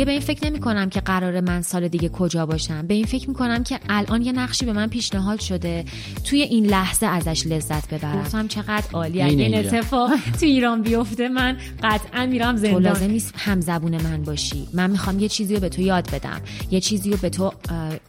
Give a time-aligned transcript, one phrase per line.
[0.00, 2.86] دیگه به این فکر نمی کنم که قرار من سال دیگه کجا باشم.
[2.86, 5.84] به این فکر می کنم که الان یه نقشی به من پیشنهاد شده.
[6.24, 8.20] توی این لحظه ازش لذت ببرم.
[8.20, 9.22] گفتم چقدر عالی.
[9.22, 10.10] اگه این اتفاق
[10.40, 12.82] تو ایران بیفته من قطعا میرم زندان.
[12.82, 14.68] تو لازم نیست هم زبون من باشی.
[14.74, 16.40] من می‌خوام یه چیزی رو به تو یاد بدم.
[16.70, 17.52] یه چیزی رو به تو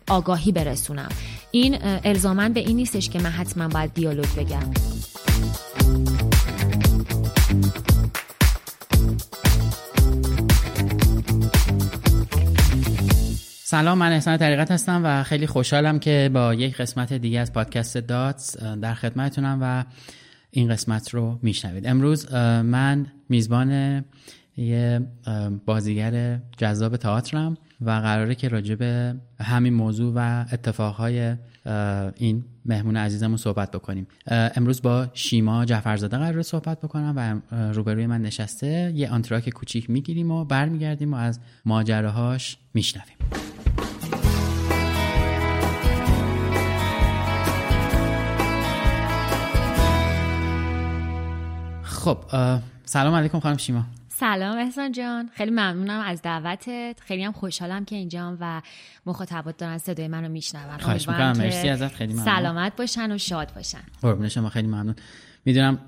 [0.07, 1.09] آگاهی برسونم.
[1.51, 4.73] این الزامن به این نیستش که من حتما باید دیالوگ بگم.
[13.71, 17.97] سلام من احسان طریقت هستم و خیلی خوشحالم که با یک قسمت دیگه از پادکست
[17.97, 19.83] داتس در خدمتتونم و
[20.51, 21.87] این قسمت رو میشنوید.
[21.87, 24.03] امروز من میزبان
[24.57, 24.99] یه
[25.65, 31.35] بازیگر جذاب تئاترم و قراره که راجع به همین موضوع و اتفاقهای
[32.15, 34.07] این مهمون عزیزمون صحبت بکنیم.
[34.27, 37.41] امروز با شیما جعفرزاده قرار صحبت بکنم و
[37.73, 38.91] روبروی من نشسته.
[38.95, 43.15] یه آنتراک کوچیک می‌گیریم و برمیگردیم و از ماجراهاش میشنویم.
[52.01, 52.17] خب
[52.85, 53.83] سلام علیکم خانم شیما.
[54.09, 55.29] سلام احسان جان.
[55.33, 56.95] خیلی ممنونم از دعوتت.
[56.99, 58.61] خیلی هم خوشحالم که اینجام و
[59.05, 60.77] مخاطبات دارن صدای منو میشنون.
[60.77, 61.37] خواهش می‌کنم.
[61.37, 61.87] مرسی ازت.
[61.87, 62.25] خیلی ممنون.
[62.25, 63.81] سلامت باشن و شاد باشن.
[64.01, 64.49] قربون شما.
[64.49, 64.95] خیلی ممنون.
[65.45, 65.79] می‌دونم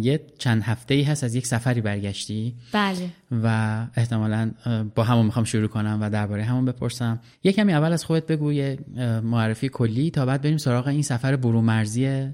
[0.00, 3.08] یه چند هفته ای هست از یک سفری برگشتی؟ بله.
[3.42, 4.50] و احتمالا
[4.94, 7.20] با همون می‌خوام شروع کنم و درباره همون بپرسم.
[7.44, 8.78] یه کمی اول از خودت بگو یه
[9.22, 12.28] معرفی کلی تا بعد بریم سراغ این سفر برومرزی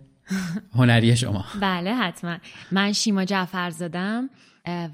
[0.75, 1.45] هنری شما.
[1.61, 2.37] بله حتما.
[2.73, 4.31] من شیما جعفر زدم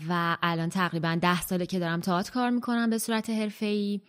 [0.09, 4.01] و الان تقریبا ده ساله که دارم تئاتر کار می‌کنم به صورت حرفه‌ای.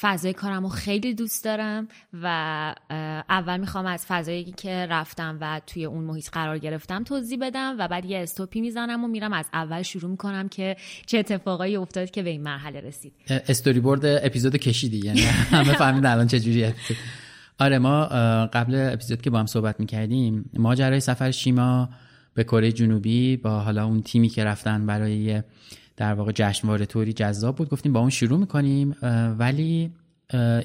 [0.00, 1.88] فضای کارم رو خیلی دوست دارم
[2.22, 2.26] و
[3.28, 7.88] اول می‌خوام از فضایی که رفتم و توی اون محیط قرار گرفتم توضیح بدم و
[7.88, 10.76] بعد یه استوپی می‌زنم و میرم از اول شروع می‌کنم که
[11.06, 13.12] چه اتفاقایی افتاد که به این مرحله رسید.
[13.28, 15.20] استوری بورد اپیزود کشیدی یعنی
[15.52, 16.74] همه فهمید الان چه جوریه
[17.60, 18.04] آره ما
[18.46, 21.88] قبل اپیزود که با هم صحبت می‌کردیم ماجرای سفر شیما
[22.34, 25.42] به کره جنوبی با حالا اون تیمی که رفتن برای
[25.96, 27.68] در واقع جشنواره توری جذاب بود.
[27.68, 28.96] گفتیم با اون شروع می‌کنیم
[29.38, 29.90] ولی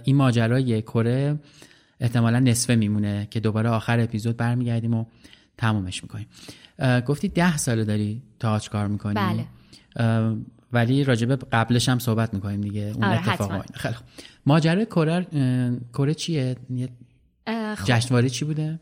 [0.04, 1.40] این ماجرای کره
[2.00, 5.06] احتمالا نصفه میمونه که دوباره آخر اپیزود برمیگردیم و
[5.58, 6.28] تمومش می‌کنیم.
[7.06, 9.46] گفتی ده ساله داری تاج کار می‌کنی؟ بله.
[10.74, 12.92] ولی راجبه قبلش هم صحبت می‌کنیم دیگه.
[12.96, 13.96] اون آره اتفاقا خیلی
[14.46, 15.28] ماجرای کره
[15.94, 16.56] کره چیه؟
[17.86, 18.80] جشنواره چی بوده؟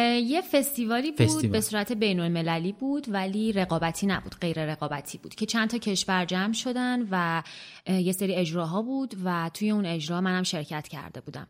[0.00, 5.46] یه فستیوالی بود به صورت بین المللی بود ولی رقابتی نبود غیر رقابتی بود که
[5.46, 7.42] چند تا کشور جمع شدن و
[7.86, 11.46] یه سری اجراها بود و توی اون اجرا منم شرکت کرده بودم.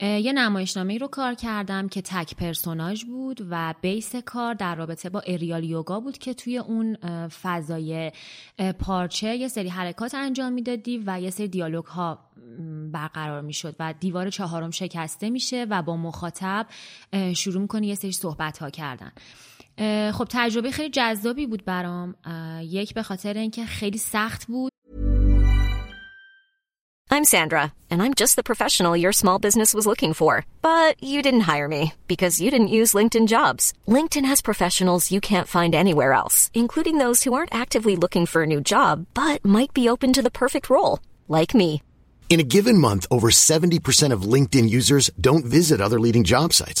[0.00, 5.20] یه نمایشنامه رو کار کردم که تک پرسوناج بود و بیس کار در رابطه با
[5.20, 6.96] اریال یوگا بود که توی اون
[7.28, 8.12] فضای
[8.78, 12.18] پارچه یه سری حرکات انجام می‌دادی و یه سری دیالوگ ها
[12.92, 16.66] برقرار می‌شد و دیوار چهارم شکسته میشه و با مخاطب
[17.34, 19.12] شروع می‌کنی یه سری صحبت ها کردن
[20.12, 22.14] خب تجربه خیلی جذابی بود برام
[22.62, 24.72] یک به خاطر اینکه خیلی سخت بود
[27.10, 30.32] I'm Sandra and I'm just the professional your small business was looking for
[30.70, 33.64] but you didn't hire me because you didn't use LinkedIn jobs
[33.96, 38.40] LinkedIn has professionals you can't find anywhere else including those who aren't actively looking for
[38.42, 40.94] a new job but might be open to the perfect role
[41.38, 41.70] like me
[42.34, 46.80] In a given month over 70% of LinkedIn users don't visit other leading job sites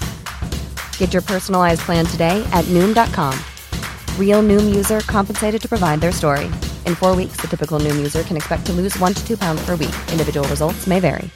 [1.01, 3.33] Get your personalized plan today at noom.com.
[4.19, 6.45] Real noom user compensated to provide their story.
[6.85, 9.65] In four weeks, the typical noom user can expect to lose one to two pounds
[9.65, 9.95] per week.
[10.11, 11.31] Individual results may vary.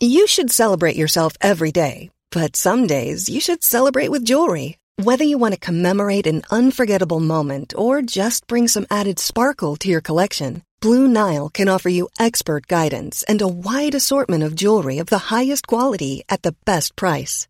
[0.00, 4.78] You should celebrate yourself every day, but some days you should celebrate with jewelry.
[4.96, 9.88] Whether you want to commemorate an unforgettable moment or just bring some added sparkle to
[9.90, 14.96] your collection, Blue Nile can offer you expert guidance and a wide assortment of jewelry
[14.96, 17.49] of the highest quality at the best price.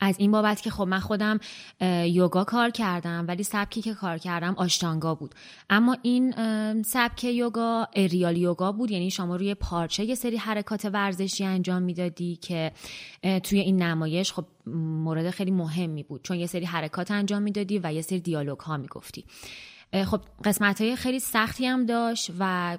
[0.00, 1.40] از این بابت که خب من خودم
[2.04, 5.34] یوگا کار کردم ولی سبکی که کار کردم آشتانگا بود.
[5.70, 6.32] اما این
[6.82, 8.90] سبک یوگا اریال یوگا بود.
[8.90, 12.72] یعنی شما روی پارچه یه سری حرکات ورزشی انجام می‌دادی که
[13.42, 16.22] توی این نمایش خب مورد خیلی مهمی بود.
[16.22, 19.24] چون یه سری حرکات انجام می‌دادی و یه سری دیالوگ ها می‌گفتی.
[19.92, 22.78] خب قسمت های خیلی سختی هم داشت و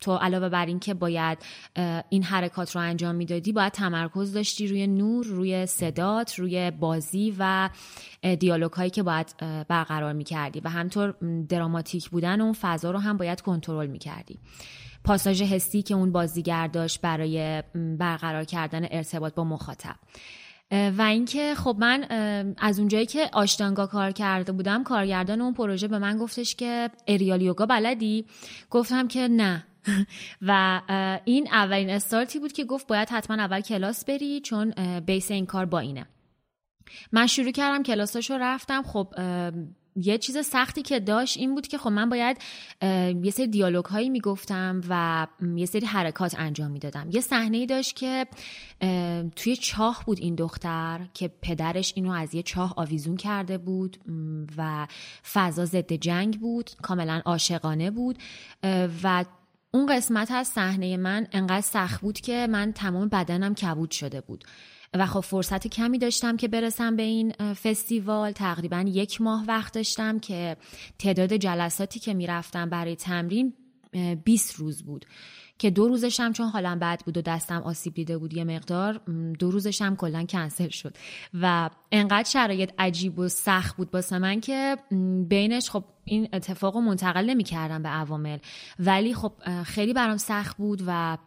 [0.00, 1.38] تو علاوه بر این که باید
[2.08, 7.70] این حرکات رو انجام می‌دادی باید تمرکز داشتی روی نور روی صدات روی بازی و
[8.38, 9.36] دیالوگ هایی که باید
[9.68, 11.14] برقرار می‌کردی و همطور
[11.48, 14.38] دراماتیک بودن اون فضا رو هم باید کنترل می‌کردی.
[15.04, 17.62] پاساژ حسی که اون بازیگر داشت برای
[17.98, 19.96] برقرار کردن ارتباط با مخاطب.
[20.70, 22.06] و اینکه خب من
[22.58, 27.42] از اونجایی که آشتانگا کار کرده بودم کارگردان اون پروژه به من گفتش که اریال
[27.42, 28.26] یوگا بلدی؟
[28.70, 29.66] گفتم که نه.
[30.48, 30.80] و
[31.24, 34.70] این اولین استارتی بود که گفت باید حتما اول کلاس بری چون
[35.00, 36.06] بیس این کار با اینه.
[37.12, 38.82] من شروع کردم کلاساشو رفتم.
[38.82, 39.14] خب
[39.96, 42.38] یه چیز سختی که داشت این بود که خب من باید
[43.22, 45.26] یه سری دیالوگ هایی می‌گفتم و
[45.56, 47.08] یه سری حرکات انجام می‌دادم.
[47.12, 48.26] یه صحنه داشت که
[49.36, 53.98] توی چاه بود این دختر که پدرش اینو از یه چاه آویزون کرده بود
[54.56, 54.86] و
[55.32, 58.18] فضا ضد جنگ بود کاملا عاشقانه بود
[59.02, 59.24] و
[59.70, 64.44] اون قسمت از صحنه من انقدر سخت بود که من تمام بدنم کبود شده بود.
[64.96, 68.32] و خب فرصت کمی داشتم که برسم به این فستیوال.
[68.32, 70.56] تقریبا یک ماه وقت داشتم که
[70.98, 73.52] تعداد جلساتی که می‌رفتم برای تمرین
[74.24, 75.06] 20 روز بود.
[75.58, 79.00] که دو روزشم چون حالم بد بود و دستم آسیب دیده بود یه مقدار
[79.38, 80.96] دو روزشم کلا کنسل شد.
[81.34, 84.76] و انقدر شرایط عجیب و سخت بود باسه من که
[85.28, 88.38] بینش خب این اتفاق رو منتقل نمی کردم به عوامل.
[88.78, 89.32] ولی خب
[89.64, 91.18] خیلی برام سخت بود و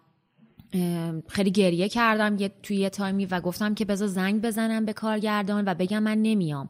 [1.27, 5.63] خیلی گریه کردم یه توی یه تایمی و گفتم که بذار زنگ بزنم به کارگردان
[5.65, 6.69] و بگم من نمیام.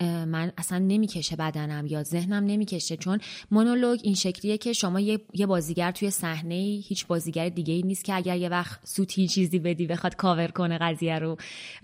[0.00, 3.20] من اصلا نمی‌کشه بدنم یا ذهنم نمی‌کشه چون
[3.50, 6.54] مونولوگ این شکلیه که شما یه, بازیگر توی صحنه
[6.88, 10.78] هیچ بازیگر دیگه ای نیست که اگر یه وقت سوتی چیزی بدی بخواد کاور کنه
[10.78, 11.36] قضیه رو.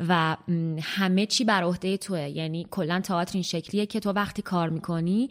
[0.08, 0.36] و
[0.80, 2.28] همه چی بر عهده توه.
[2.28, 5.28] یعنی کلا تئاتر این شکلیه که تو وقتی کار می‌کنی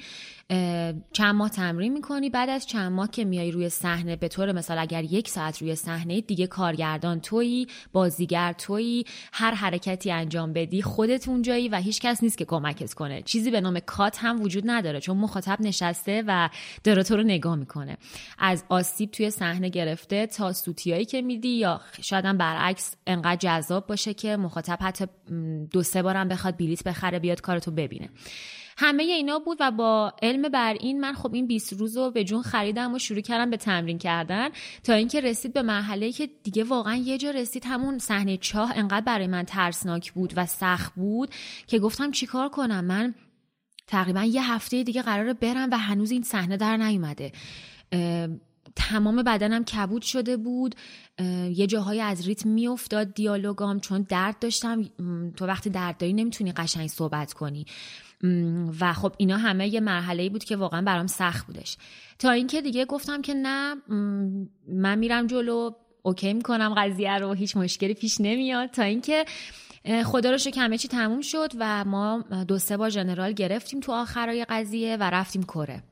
[1.14, 4.78] چند ماه تمرین می‌کنی بعد از چند ماه که میای روی صحنه به طور مثال
[4.78, 11.28] اگر یک ساعت روی صحنه دیگه کارگردان تویی بازیگر تویی هر حرکتی انجام بدی خودت
[11.28, 13.22] اونجایی و هیچ کس نیست که کمکت کنه.
[13.22, 16.50] چیزی به نام کات هم وجود نداره چون مخاطب نشسته و
[16.84, 17.98] داره تو رو نگاه می‌کنه.
[18.40, 23.88] از آسیب توی صحنه گرفته تا سوتیایی که میدی یا شاید هم برعکس انقدر جذاب
[23.88, 25.06] باشه که مخاطب حتی
[25.72, 28.10] دو سه بارم بخواد بلیت بخره بیاد کارتو ببینه.
[28.78, 32.24] همه اینا بود و با علم بر این من خب این 20 روز رو به
[32.24, 34.50] جون خریدم و شروع کردم به تمرین کردن
[34.84, 39.06] تا اینکه رسید به مرحله که دیگه واقعا یه جا رسید همون صحنه چاه انقدر
[39.06, 41.30] برای من ترسناک بود و سخت بود
[41.68, 43.16] که گفتم چیکار کنم؟ من
[43.88, 47.32] تقریبا یه هفته دیگه قراره برم و هنوز این صحنه در نیومده.
[48.76, 50.76] تمام بدنم کبود شده بود.
[51.50, 54.84] یه جاهای از ریتم میافتاد دیالوگام چون درد داشتم.
[55.38, 57.66] تو وقتی درد داری نمی‌تونی قشنگ صحبت کنی.
[58.80, 61.78] و خب اینا همه یه مرحله بود که واقعا برام سخت بودش.
[62.20, 63.76] تا اینکه دیگه گفتم که نه
[64.68, 65.72] من میرم جلو
[66.02, 68.70] اوکی می‌کنم قضیه رو هیچ مشکلی پیش نمیاد.
[68.70, 69.26] تا اینکه
[70.06, 73.92] خدا رو شکر همه چی تموم شد و ما دو سه بار جنرال گرفتیم تو
[73.92, 75.84] آخرای قضیه و رفتیم کره.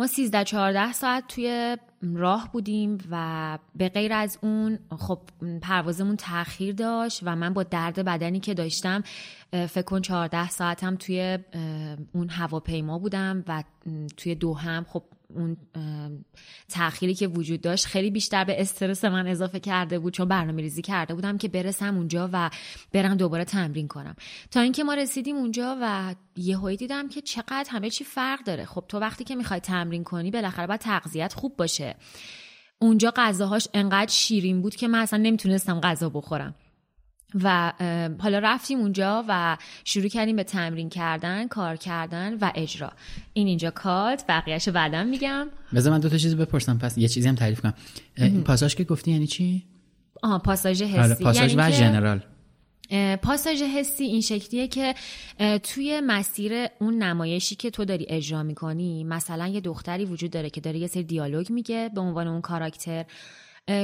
[0.00, 1.76] ما 13 14 ساعت توی
[2.14, 5.18] راه بودیم و به غیر از اون خب
[5.62, 9.02] پروازمون تاخیر داشت و من با درد بدنی که داشتم
[9.52, 11.38] فکر کن 14 ساعتم توی
[12.12, 13.64] اون هواپیما بودم و
[14.16, 15.02] توی دو هم خب
[15.34, 15.56] اون
[16.68, 20.82] تأخیری که وجود داشت خیلی بیشتر به استرس من اضافه کرده بود چون برنامه ریزی
[20.82, 22.50] کرده بودم که برسم اونجا و
[22.92, 24.16] برم دوباره تمرین کنم.
[24.50, 28.64] تا اینکه ما رسیدیم اونجا و یهویی دیدم که چقدر همه چی فرق داره.
[28.64, 31.96] خب تو وقتی که می‌خوای تمرین کنی بالاخره باید تغذیت خوب باشه.
[32.78, 36.54] اونجا غذاهاش انقدر شیرین بود که من اصلا نمی‌تونستم غذا بخورم.
[37.34, 37.72] و
[38.18, 42.92] حالا رفتیم اونجا و شروع کردیم به تمرین کردن کار کردن و اجرا.
[43.32, 45.46] این اینجا کات بقیهش بعدم میگم.
[45.74, 46.78] بذار من دو تا چیز بپرسم.
[46.78, 47.74] پس یه چیزی هم تعریف کنم.
[48.16, 49.64] این پاساژ که گفتی یعنی چی؟
[50.22, 51.24] آها پاساژ حسی.
[51.24, 52.20] پاساژ یعنی و ژنرال
[53.22, 54.94] پاساژ حسی این شکلیه که
[55.62, 60.60] توی مسیر اون نمایشی که تو داری اجرا می‌کنی مثلا یه دختری وجود داره که
[60.60, 63.04] داره یه سری دیالوگ میگه به عنوان اون کاراکتر.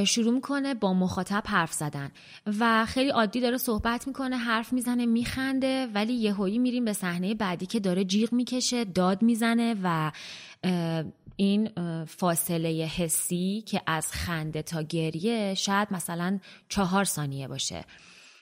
[0.07, 2.11] شروع می‌کنه با مخاطب حرف زدن
[2.59, 7.67] و خیلی عادی داره صحبت می‌کنه حرف می‌زنه میخنده ولی یهویی میریم به صحنه بعدی
[7.67, 10.13] که داره جیغ می‌کشه داد می‌زنه و
[11.37, 11.71] این
[12.05, 16.39] فاصله حسی که از خنده تا گریه شاید مثلا
[16.69, 17.85] چهار ثانیه باشه.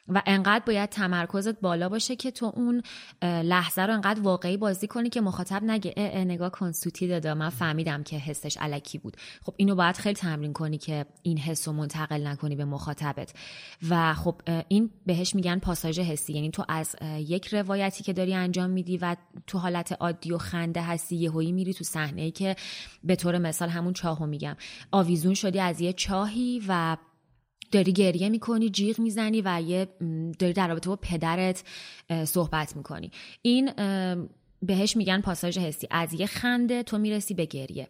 [0.09, 2.83] و انقدر باید تمرکزت بالا باشه که تو اون
[3.23, 7.35] لحظه رو انقدر واقعی بازی کنی که مخاطب نگه اه اه نگاه کن سوتی داده.
[7.35, 9.17] من فهمیدم که حسش علکی بود.
[9.43, 13.33] خب اینو باید خیلی تمرین کنی که این حس رو منتقل نکنی به مخاطبت.
[13.91, 16.33] و خب این بهش میگن پاساژ حسی.
[16.33, 20.83] یعنی تو از یک روایتی که داری انجام میدی و تو حالت عادی و خنده
[20.83, 22.57] هستی یهویی میری تو صحنه ای که
[23.05, 24.57] به طور مثال همون چاهو میگم.
[24.93, 26.97] آویزون شدی از یه چاهی و
[27.75, 29.89] داری گریه می‌کنی جیغ می‌زنی و یه
[30.39, 31.65] داری در رابطه با پدرت
[32.25, 33.11] صحبت می‌کنی.
[33.43, 33.71] این
[34.63, 35.87] بهش میگن پاساژ حسی.
[35.91, 37.89] از یه خنده تو می‌رسی به گریه.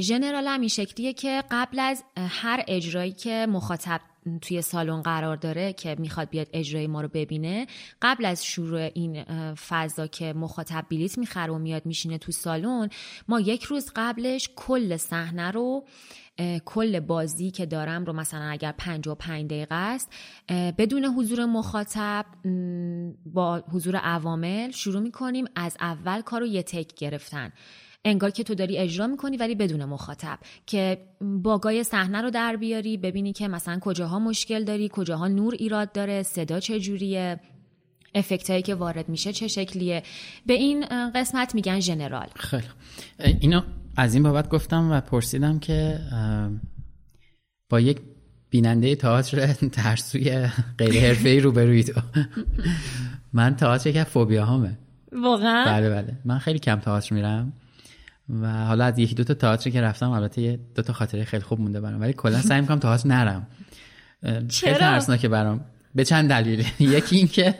[0.00, 4.00] ژنرال هم این شکلیه که قبل از هر اجرایی که مخاطب
[4.40, 7.66] توی سالن قرار داره که می‌خواد بیاد اجرای ما رو ببینه
[8.02, 9.24] قبل از شروع این
[9.54, 12.88] فضا که مخاطب بلیت می‌خره و میاد میشینه تو سالن
[13.28, 15.84] ما یک روز قبلش کل صحنه رو
[16.64, 20.12] کل بازی که دارم رو مثلا اگر 55 دقیقه است
[20.78, 22.26] بدون حضور مخاطب
[23.26, 27.52] با حضور عوامل شروع می‌کنیم از اول کار رو یه تک گرفتن.
[28.04, 32.96] انگار که تو داری اجرا می‌کنی ولی بدون مخاطب که باگای صحنه رو در بیاری
[32.96, 37.40] ببینی که مثلا کجاها مشکل داری کجاها نور ایراد داره صدا چجوریه
[38.14, 40.02] افکت هایی که وارد میشه چه شکلیه.
[40.46, 42.68] به این قسمت میگن ژنرال خیلی.
[43.40, 43.60] اینو
[43.96, 46.00] از این بابت گفتم و پرسیدم که
[47.68, 48.00] با یک
[48.50, 50.48] بیننده تئاتر ترسوی
[50.78, 52.00] غیر حرفه‌ای روبروی تو.
[53.32, 54.78] من تئاتر یک فوبیا هامه
[55.12, 56.18] واقعا؟ بله بله.
[56.24, 57.52] من خیلی کم تئاتر میرم
[58.28, 61.42] و حالا از یکی دو تا تئاتری که رفتم البته یه دو تا خاطره خیلی
[61.42, 63.46] خوب مونده برام ولی کلا سعی می‌کنم تئاتر نرم.
[64.48, 65.60] چرا؟ ترسناکه برام.
[65.94, 66.64] به چند دلیل.
[66.80, 67.54] یکی این که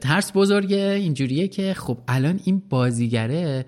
[0.00, 3.66] ترس بزرگه اینجوریه که خب الان این بازیگره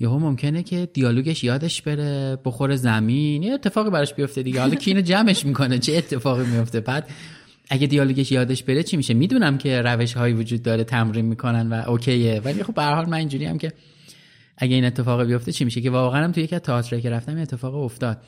[0.00, 4.60] یهو ممکنه که دیالوگش یادش بره بخور زمین یه اتفاقی براش بیفته دیگه.
[4.60, 7.10] حالا کی اینو جمعش می‌کنه؟ چه اتفاقی میفته بعد
[7.70, 11.90] اگه دیالوگش یادش بره چی میشه؟ می‌دونم که روش هایی وجود داره تمرین می‌کنن و
[11.90, 12.40] اوکیه.
[12.44, 13.72] ولی خب به حال من اینجوری هم که
[14.58, 17.42] اگه این اتفاق بیفته چی میشه؟ که واقعا هم توی یک از که رفتم این
[17.42, 18.22] اتفاق افتاد.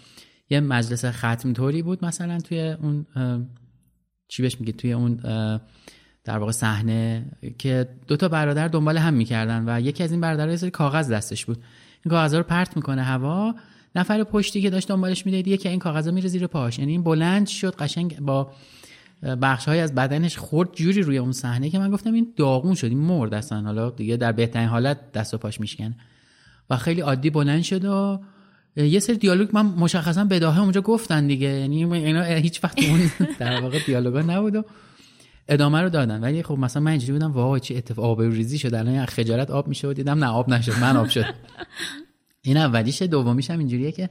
[0.50, 3.06] یه مجلس ختم طوری بود مثلا توی اون
[4.28, 5.20] چی بهش میگه؟ توی اون
[6.24, 7.24] در واقع صحنه
[7.58, 11.12] که دو تا برادر دنبال هم می‌کردن و یکی از این برادرها یه سری کاغذ
[11.12, 11.56] دستش بود.
[12.04, 13.54] این کاغذ رو پرت می‌کنه هوا
[13.94, 16.78] نفر پشتی که داشت دنبالش می‌دید یکی این کاغذ میره زیر پاش.
[16.78, 18.50] یعنی این بلند شد قشنگ با
[19.42, 22.86] بخش های از بدنش خورد جوری روی اون صحنه که من گفتم این داغون شد
[22.86, 23.60] این مرد اصلا.
[23.60, 25.96] حالا دیگه در بهترین حالت دست و پاش میشکنه.
[26.70, 28.20] و خیلی عادی بلند شد و
[28.76, 31.48] یه سری دیالوگ من مشخصا بداهه اونجا گفتن دیگه.
[31.48, 34.64] یعنی اینا هیچ وقت اون در واقع دیالوگا نبود و
[35.52, 36.20] ادامه رو دادن.
[36.20, 38.74] ولی خب مثلا من اینجوری بودم وای چه اتفاق آب ریزی شد.
[38.74, 40.72] الان خجالت آب میشه و دیدم نه آب نشد.
[40.80, 41.24] من آب شد.
[42.44, 44.10] این اولیشه دومیش هم اینجوریه که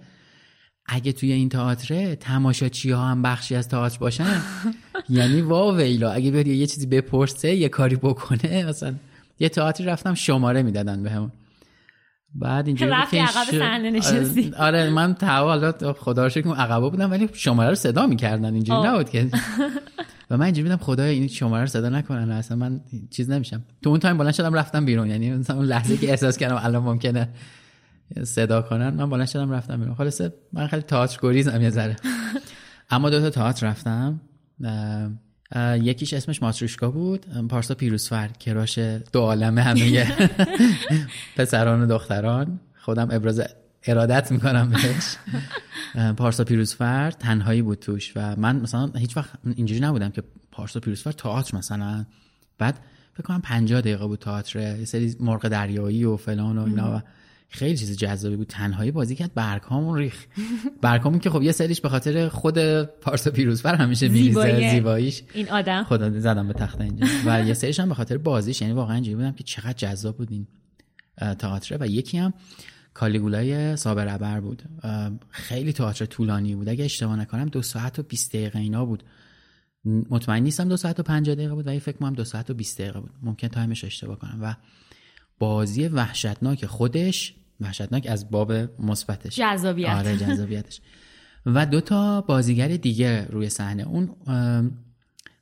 [0.85, 4.41] اگه توی این تئاتر تماشاچی ها هم بخشی از تئاتر باشن
[5.09, 6.11] یعنی وا ویلا.
[6.11, 8.95] اگه بیاد یه چیزی بپرسه یه کاری بکنه مثلا
[9.39, 11.31] یه تئاتری رفتم شماره می‌دادن بهمون.
[12.35, 14.53] بعد اینجوری رفتی عقب صحنه نشستی.
[14.57, 18.53] آره من تا حالا خدا رو شکر عقبا بودم ولی شماره رو صدا می‌کردن.
[18.53, 19.29] اینجوری نبود که.
[20.31, 23.63] و من اینجوری بودم خدایا این شماره رو صدا نکنن اصلا من چیز نمیشم.
[23.81, 26.83] تو اون تایم بلند شدم رفتم بیرون یعنی مثلا اون لحظه که احساس کردم الان
[26.83, 27.29] ممکنه
[28.23, 29.95] صدا کنن من بلند شدم رفتم بیرون.
[29.95, 31.95] خلاصه من خیلی تئاتر گریزم یه ذره.
[32.89, 34.21] اما دو تا تئاتر رفتم.
[35.81, 38.79] یکیش اسمش ماتروشکا بود پارسا پیروزفر کراش
[39.13, 40.07] دو عالم همه
[41.37, 42.59] پسران و دختران.
[42.81, 43.41] خودم ابراز
[43.87, 45.17] ارادت می‌کنم بهش.
[46.17, 51.11] پارسا پیروزفر تنهایی بود توش و من مثلا هیچ وقت اینجوری نبودم که پارسا پیروزفر
[51.11, 52.05] تئاتر مثلا.
[52.57, 52.79] بعد
[53.13, 57.01] فکر کنم 50 دقیقه بود تئاتر یه سری مرغ دریایی و فلان و اینا و
[57.49, 58.47] خیلی چیز جذابی بود.
[58.47, 60.25] تنهایی بازی کرد پرگامون ریخت
[60.81, 65.23] پرگامون که خب یه سریش به خاطر خود پارسا پیروزفر همیشه میریزه زیباییش.
[65.33, 65.83] این آدم.
[65.83, 67.07] خدا زده به تخت اینجا.
[67.25, 70.31] و یه سریش هم به خاطر بازیش یعنی واقعا اینجوری بودم که چقدر جذاب بود
[70.31, 70.47] این
[71.39, 71.77] تئاتر.
[71.79, 72.33] و یکی هم
[72.93, 74.63] کالیگولای صابر ابر بود
[75.29, 76.69] خیلی تئاتر طولانی بود.
[76.69, 79.03] اگه اشتباه نکنم دو ساعت و 20 دقیقه اینا بود.
[79.85, 82.81] مطمئن نیستم دو ساعت و 50 دقیقه بود ولی فکر کنم دو ساعت و 20
[82.81, 83.11] دقیقه بود.
[83.21, 84.39] ممکن time ش اشتباه کنم.
[84.41, 84.55] و
[85.39, 89.35] بازی وحشتناک خودش وحشتناک از باب مثبتش.
[89.35, 89.89] جذابیت.
[89.89, 90.81] آره جذابیتش.
[91.45, 93.83] و دو تا بازیگر دیگه روی صحنه.
[93.83, 94.09] اون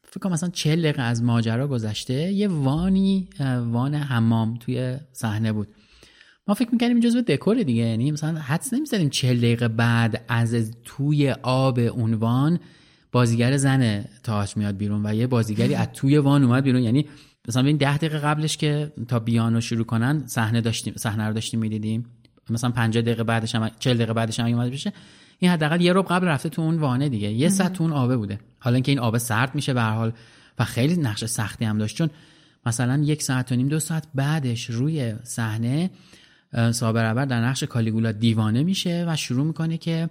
[0.04, 3.30] فکر کنم مثلا 40 دقیقه از ماجرا گذشته یه وانی
[3.72, 5.68] وان حمام توی صحنه بود.
[6.50, 7.84] ما فکر این جزو دکور دیگه.
[7.84, 12.60] یعنی مثلا حدس نمی‌زدیم 40 دقیقه بعد از توی آب اون وان
[13.12, 16.84] بازیگر زن تاج میاد بیرون و یه بازیگری از توی وان اومد بیرون.
[16.84, 17.06] یعنی
[17.48, 21.60] مثلا این ده دقیقه قبلش که تا بیانو شروع کنن صحنه داشتیم صحنه رو داشتیم
[21.60, 22.06] می‌دیدیم.
[22.50, 24.94] مثلا 50 دقیقه بعدش هم 40 دقیقه بعدش هم اومده بشه
[25.40, 27.32] این حداقل یه رو قبل رفته تو اون وانه دیگه.
[27.32, 28.40] یه ساعت تو آبه بوده.
[28.60, 30.14] حالا اینکه این آب سرد میشه به هر حال
[30.60, 31.98] و خیلی نقش سختی هم داشت.
[31.98, 32.10] چون
[32.66, 35.90] مثلا یک ساعت و نیم دو ساعت بعدش روی صحنه
[36.72, 40.10] صابر در نقش کالیگولا دیوانه میشه و شروع می‌کنه که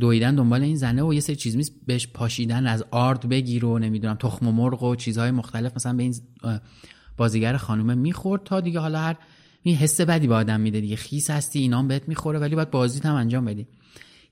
[0.00, 3.78] دویدن دنبال این زنه و یه سری چیز میز بهش پاشیدن از آرد بگیر و
[3.78, 6.14] نمی‌دونم تخم و مرغ و چیزهای مختلف مثلا به این
[7.16, 9.16] بازیگر خانومه می‌خورد تا دیگه حالا هر
[9.62, 13.06] این حس بدی به آدم میده دیگه خیس هستی اینام بهت می‌خوره ولی باید بازیت
[13.06, 13.66] هم انجام بدی.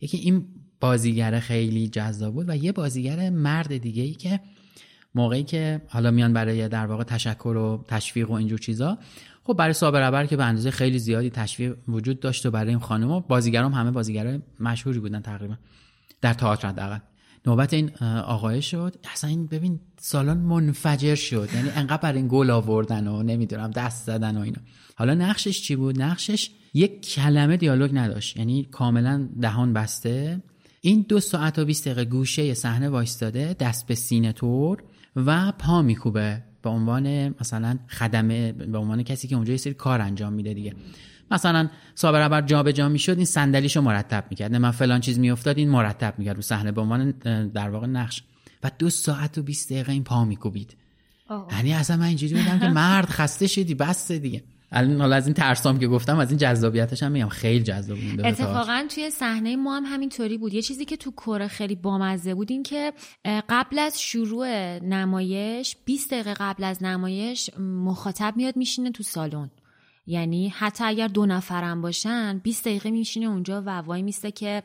[0.01, 0.45] یکی این
[0.81, 4.41] بازیگر خیلی جذاب بود و یه بازیگر مرد دیگه ای که
[5.15, 8.99] موقعی که حالا میان برای در واقع تشکر و تشویق و اینجور چیزا
[9.51, 13.21] خب برای صابر که به اندازه خیلی زیادی تشویق وجود داشت و برای این خانم
[13.21, 15.55] بازیگرام همه بازیگر مشهوری بودن تقریبا
[16.21, 16.99] در تئاتر حداقل.
[17.47, 18.97] نوبت این آقای شد.
[19.13, 21.49] اصلا این ببین سالن منفجر شد.
[21.55, 24.59] یعنی انقدر برای این گل آوردن و نمی‌دونم دست زدن و اینا.
[24.97, 28.37] حالا نقشش چی بود؟ نقشش یک کلمه دیالوگ نداشت.
[28.37, 30.43] یعنی کاملا دهان بسته.
[30.81, 34.83] این دو ساعت و 20 دقیقه گوشه صحنه وایستاده دست به سینه تور
[35.17, 36.50] و پا میکوبه.
[36.63, 40.75] به عنوان مثلا خدمه به عنوان کسی که اونجا یه سری کار انجام میده دیگه.
[41.31, 44.55] مثلا صابر ابر جابجا می‌شد این صندلیشو مرتب می‌کرد.
[44.55, 47.11] من فلان چیز میافتاد این مرتب می‌کرد رو صحنه به عنوان
[47.55, 48.23] در واقع نقش.
[48.63, 50.77] و دو ساعت و 20 دقیقه این پا میکوبید.
[51.53, 54.43] یعنی اصلا من اینجوری بودم که مرد خسته شدی بس دیگه.
[54.73, 58.27] الان از این ترسام که گفتم از این جذابیتش هم میگم خیلی جذاب بود.
[58.27, 60.55] اتفاقا توی صحنه ما هم همینطوری بود.
[60.55, 62.93] یه چیزی که تو کره خیلی بامزه بود این که
[63.49, 64.49] قبل از شروع
[64.79, 69.51] نمایش 20 دقیقه قبل از نمایش مخاطب میاد میشینه تو سالن.
[70.07, 74.63] یعنی حتی اگر دو نفرم باشن 20 دقیقه میشینه اونجا و وای میسته که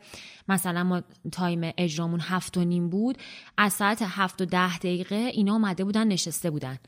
[0.48, 3.18] مثلا ما تایم اجرامون هفت و نیم بود.
[3.58, 6.78] از ساعت هفت و ده دقیقه اینا اومده بودن نشسته بودن.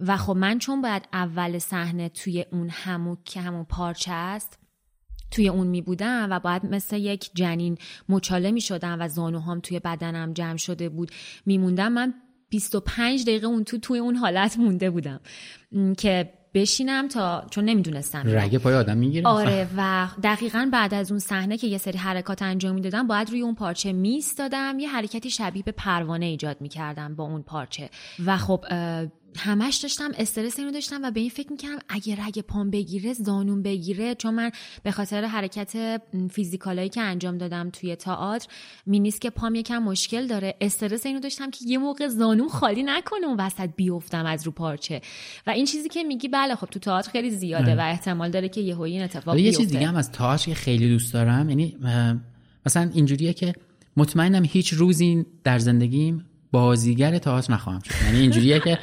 [0.00, 4.58] و خب من چون باید اول صحنه توی اون همون که همون پارچه است
[5.30, 7.78] توی اون می بودم و باید مثل یک جنین
[8.08, 11.10] مچاله می شدم و زانوهام توی بدنم جمع شده بود.
[11.46, 12.14] میموندم من
[12.48, 15.20] 25 دقیقه اون تو توی اون حالت مونده بودم.
[15.98, 21.18] که بشینم تا چون نمی‌دونستم رگه پای آدم می‌گیره آره و دقیقا بعد از اون
[21.18, 25.62] صحنه که یه سری حرکات انجام می‌دادم باید روی اون پارچه میستادم یه حرکتی شبیه
[25.62, 27.90] به پروانه ایجاد می‌کردم با اون پارچه.
[28.26, 28.64] و خب
[29.36, 33.62] همش داشتم استرس اینو داشتم و به این فکر می‌کردم اگه رگ پام بگیره زانون
[33.62, 34.14] بگیره.
[34.14, 34.50] چون من
[34.82, 38.46] به خاطر حرکت فیزیکالایی که انجام دادم توی تئاتر
[38.86, 40.54] مینیست که پام یکم مشکل داره.
[40.60, 45.00] استرس اینو داشتم که یه موقع زانون خالی نکنه و وسط بیفتم از رو پارچه.
[45.46, 48.60] و این چیزی که میگی بله خب تو تئاتر خیلی زیاده و احتمال داره که
[48.60, 51.76] یهو این اتفاق بیفته یه چیز دیگه هم از تئاتر که خیلی دوست دارم یعنی
[52.66, 53.54] مثلا اینجوریه که
[53.96, 57.94] مطمئنم هیچ روزی در زندگیم بازیگر تئاتر نخواهم شد.
[58.04, 58.78] یعنی اینجوریه که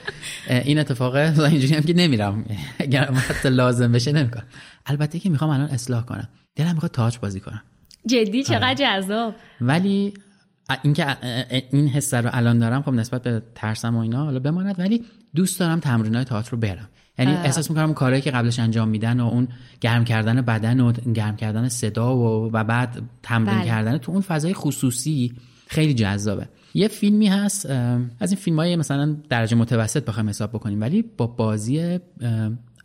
[0.50, 2.46] این اتفاقه اینجوری هم که نمیرم.
[2.80, 4.44] اگر حتی لازم بشه نمی‌کنم.
[4.86, 6.30] البته که می‌خوام الان اصلاح کنم.
[6.56, 7.62] دلم می‌خواد تئاتر بازی کنم.
[8.06, 8.76] جدی؟ چقدر آره.
[8.76, 9.36] جذاب.
[9.62, 10.14] ولی
[10.84, 11.18] اینکه
[11.72, 14.80] این حس رو الان دارم خب نسبت به ترسم و اینا حالا بماند.
[14.80, 16.90] ولی دوست دارم تمرینای تئاتر رو برم.
[17.20, 19.48] یعنی احساس می‌کنم کارهایی که قبلش انجام میدن و اون
[19.82, 23.66] گرم کردن بدن و گرم کردن صدا و و بعد تمرین بله.
[23.66, 25.34] کردن تو اون فضای خصوصی
[25.68, 26.50] خیلی جذابه.
[26.74, 27.66] یه فیلمی هست
[28.20, 32.00] از این فیلم های مثلا درجه متوسط بخوایم حساب بکنیم ولی با بازی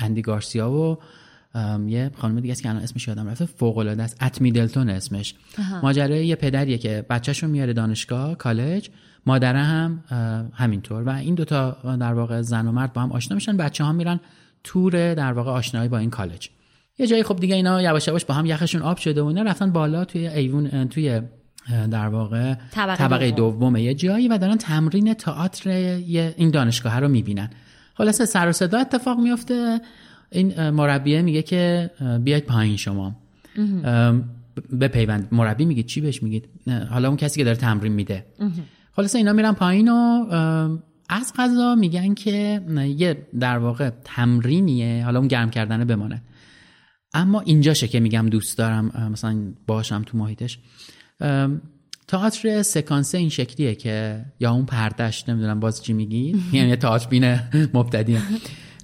[0.01, 0.99] اندی گارسیا و
[1.87, 5.35] یه خانم دیگه است که الان اسمش یادم رفته فوق العاده است ات میدلتون اسمش.
[5.83, 8.91] ماجرای یه پدریه که بچه‌شو میاره دانشگاه کالج
[9.27, 10.05] مادره هم
[10.55, 11.03] همینطور.
[11.03, 14.21] و این دوتا در واقع زن و مرد با هم آشنا میشن بچه ها میرن
[14.65, 16.49] تور در واقع آشنایی با این کالج.
[16.99, 19.73] یه جایی خب دیگه اینا یواش یواش با هم یخشون آب شده و اینا رفتن
[19.73, 21.21] بالا توی ایوون توی
[21.91, 25.71] در واقع طبقه, طبقه دومه یه جایی و دارن تمرین تئاتر
[26.37, 27.51] این دانشگاه رو می‌بینن.
[27.95, 29.81] خلاصه سر و صدا اتفاق میفته
[30.33, 31.91] این مربیه میگه که
[32.25, 33.17] بیاید پایین شما.
[34.71, 35.29] به پیوند.
[35.33, 36.49] مربی میگه چی بهش میگید؟
[36.91, 38.27] حالا اون کسی که داره تمرین میده.
[38.93, 40.27] خلاصه اینا میرن پایین و
[41.09, 42.61] از قضا میگن که
[42.97, 45.05] یه در واقع تمرینیه.
[45.05, 46.23] حالا اون گرم کردنه بمانه.
[47.15, 50.59] اما اینجاشه که میگم دوست دارم مثلا باشم تو محیطش.
[52.09, 57.49] تئاتر سکانسه این شکلیه که یا اون پردش نمی‌دونم باز چی میگی؟ یعنی تئاتر بینه
[57.75, 58.19] مبتدی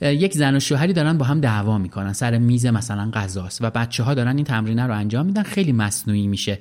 [0.02, 4.02] یک زن و شوهری دارن با هم دعوا می‌کنن سر میز مثلا غذاست و بچه
[4.02, 6.58] ها دارن این تمرینه رو انجام میدن خیلی مصنوعی میشه.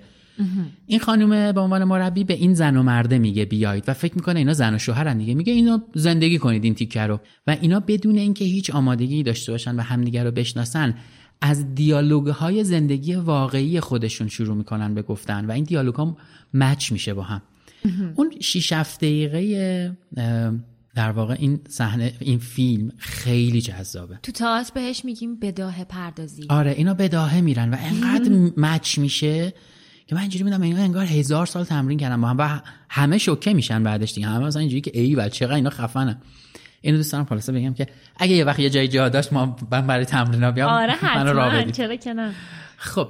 [0.87, 4.39] این خانومه به عنوان مربی به این زن و مرده میگه بیایید و فکر می‌کنه
[4.39, 5.33] اینا زن و شوهرن دیگه.
[5.33, 7.19] میگه اینو زندگی کنید این تیکه رو.
[7.47, 10.95] و اینا بدون اینکه هیچ آمادگی داشته باشن و همدیگه رو بشناسن
[11.41, 16.17] از دیالوگ های زندگی واقعی خودشون شروع می‌کنن به گفتن و این دیالوگ ها
[16.53, 17.41] مچ میشه با هم.
[18.15, 19.97] اون 6 7 دقیقه
[20.95, 24.19] در واقع این صحنه این فیلم خیلی جذابه.
[24.23, 26.45] تو تئاتر بهش میگیم بداهه پردازی.
[26.49, 28.31] آره اینا بداهه میرن و انقدر
[28.63, 29.53] مچ میشه
[30.07, 33.53] که من اینجوری میدم اینا انگار هزار سال تمرین کردم با هم و همه شوکه
[33.53, 34.27] میشن بعدش دیگه.
[34.27, 36.17] همه مثلا اینجوری که ای بچه چقدر اینا خفنه
[36.87, 39.87] اینو دوست دارم خلاصه بگم که اگه یه وقت یه جای جا داشت ما من
[39.87, 41.71] برای تمرین بیام آره حتما.
[41.71, 42.33] چرا که نه.
[42.77, 43.07] خب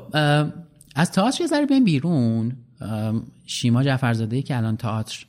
[0.96, 2.56] از تئاتر یه ذره بیایم بیرون.
[3.46, 5.26] شیما جعفرزاده ای که الان تئاتر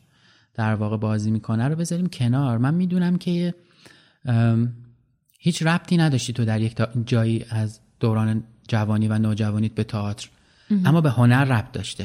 [0.54, 2.58] در واقع بازی می‌کنه رو بذاریم کنار.
[2.58, 3.54] من می‌دونم که
[5.38, 10.28] هیچ ربطی نداشتی تو در یک جایی از دوران جوانی و نوجوانیت به تئاتر.
[10.84, 12.04] اما به هنر ربط داشته.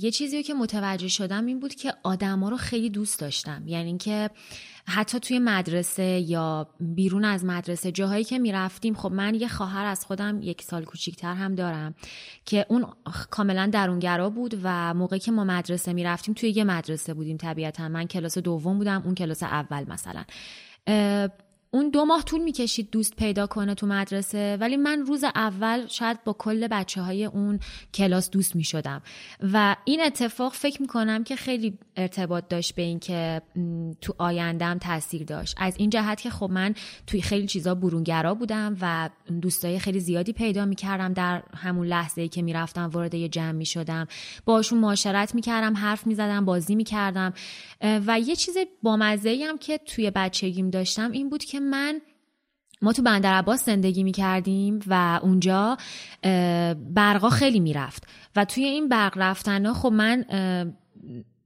[0.00, 3.62] یه چیزی که متوجه شدم این بود که آدما رو خیلی دوست داشتم.
[3.66, 4.30] یعنی اینکه
[4.88, 10.06] حتی توی مدرسه یا بیرون از مدرسه جاهایی که می‌رفتیم خب من یه خواهر از
[10.06, 11.94] خودم یک سال کوچیکتر هم دارم
[12.44, 12.86] که اون
[13.30, 17.88] کاملا درونگرا بود و موقعی که ما مدرسه می‌رفتیم توی یه مدرسه بودیم طبیعتا.
[17.88, 20.24] من کلاس دوم بودم اون کلاس اول مثلا.
[21.76, 26.24] اون دو ماه طول می‌کشید دوست پیدا کنه تو مدرسه ولی من روز اول شاید
[26.24, 27.60] با کل بچه های اون
[27.94, 29.02] کلاس دوست می‌شدم.
[29.52, 33.42] و این اتفاق فکر می‌کنم که خیلی ارتباط داشت به این که
[34.00, 35.54] تو آیندم تاثیر داشت.
[35.58, 36.74] از این جهت که خب من
[37.06, 39.10] توی خیلی چیزا برونگرا بودم و
[39.42, 44.06] دوستای خیلی زیادی پیدا می‌کردم در همون لحظه ای که می‌رفتم وارد یه جمع می‌شدم.
[44.44, 47.32] باشون معاشرت می‌کردم حرف می‌زدم بازی می‌کردم.
[47.82, 52.00] و یه چیز بامزه هم که توی بچگیم داشتم این بود که من
[52.82, 55.76] ما تو بندر عباس زندگی می کردیم و اونجا
[56.94, 58.06] برقا خیلی می‌رفت.
[58.36, 60.24] و توی این برق رفتن خب من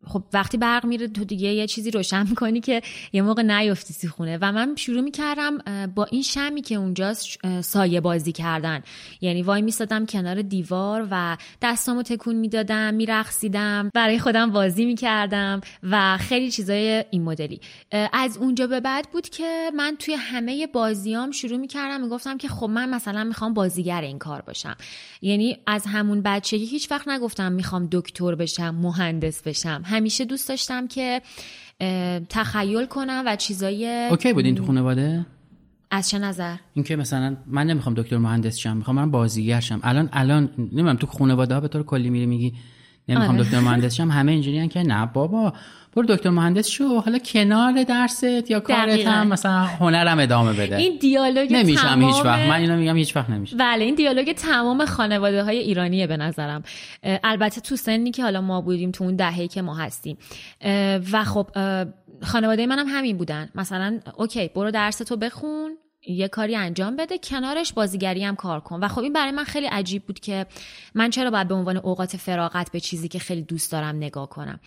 [0.07, 2.83] خب وقتی برق میره تو دیگه یه چیزی روشن می‌کنی که
[3.13, 4.39] یه موقع نیفتی سی خونه.
[4.41, 5.59] و من شروع می‌کردم
[5.95, 8.83] با این شمی که اونجاست سایه بازی کردن.
[9.21, 16.19] یعنی وای میستادم کنار دیوار و دستامو تکون می‌دادم میرقصیدم برای خودم بازی می‌کردم و
[16.19, 17.61] خیلی چیزای این مدلی.
[18.13, 22.67] از اونجا به بعد بود که من توی همه بازیام شروع می‌کردم می‌گفتم که خب
[22.67, 24.77] من مثلا می‌خوام بازیگر این کار باشم.
[25.23, 29.83] یعنی از همون بچگی هیچ وقت نگفتم می‌خوام دکتر بشم مهندس بشم.
[29.91, 31.23] همیشه دوست داشتم که
[32.29, 35.27] تخیل کنم و چیزای اوکی بودین تو خانواده؟
[35.91, 39.81] از چه نظر؟ اینکه مثلا من نمی‌خوام دکتر مهندس شم می‌خوام من بازیگر شم.
[39.83, 42.55] الان الان نمی‌دونم تو خانواده ها به طور کلی میری میگی
[43.09, 43.45] نمی‌خوام آره.
[43.45, 44.11] دکتر مهندس شم.
[44.11, 45.53] همه اینجوریان که نه بابا.
[45.97, 47.01] برو دکتر مهندس شو.
[47.01, 52.03] حالا کنار درست یا کارت هم مثلا هنرم ادامه بده؟ این دیالوگ نمیشم تمام...
[52.03, 52.49] هیچ وقت.
[52.49, 56.63] من اینو میگم هیچ وقت نمیشه بله این دیالوگ تمام خانواده های ایرانیه به نظرم.
[57.03, 60.19] البته تو سنی که حالا ما بودیم تو اون دهه‌ای که ما هستیم.
[61.13, 61.51] و خب
[62.23, 63.49] خانواده منم هم همین بودن.
[63.55, 65.77] مثلا اوکی برو درس تو بخون
[66.07, 68.85] یه کاری انجام بده کنارش بازیگری هم کار کن.
[68.85, 70.47] و خب این برای من خیلی عجیب بود که
[70.95, 74.61] من چرا باید به عنوان اوقات فراغت به چیزی که خیلی دوست دارم نگاه کنم.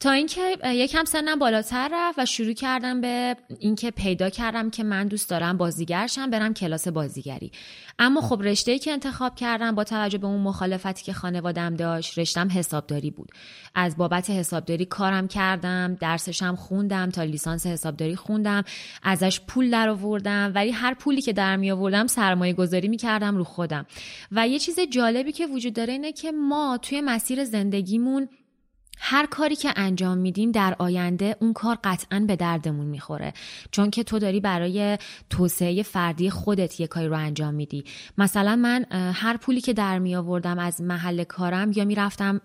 [0.00, 5.06] تا اینکه یکم سنم بالاتر رفت و شروع کردم به اینکه پیدا کردم که من
[5.06, 7.52] دوست دارم بازیگرشم برم کلاس بازیگری.
[7.98, 12.48] اما خب رشته که انتخاب کردم با توجه به اون مخالفتی که خانوادم داشت رشتم
[12.50, 13.28] حسابداری بود.
[13.74, 18.64] از بابت حسابداری کارم کردم درسشم خوندم تا لیسانس حسابداری خوندم
[19.02, 23.36] ازش پول در آوردم ولی هر پولی که در می آوردم سرمایه گذاری می کردم
[23.36, 23.86] رو خودم.
[24.32, 28.28] و یه چیز جالبی که وجود داره اینه که ما توی مسیر زندگیمون
[29.00, 33.32] هر کاری که انجام میدیم در آینده اون کار قطعا به دردمون می‌خوره.
[33.70, 34.98] چون که تو داری برای
[35.30, 37.84] توسعه فردی خودت یه کاری رو انجام میدی.
[38.18, 38.84] مثلا من
[39.14, 42.40] هر پولی که در می آوردم از محل کارم یا می‌رفتم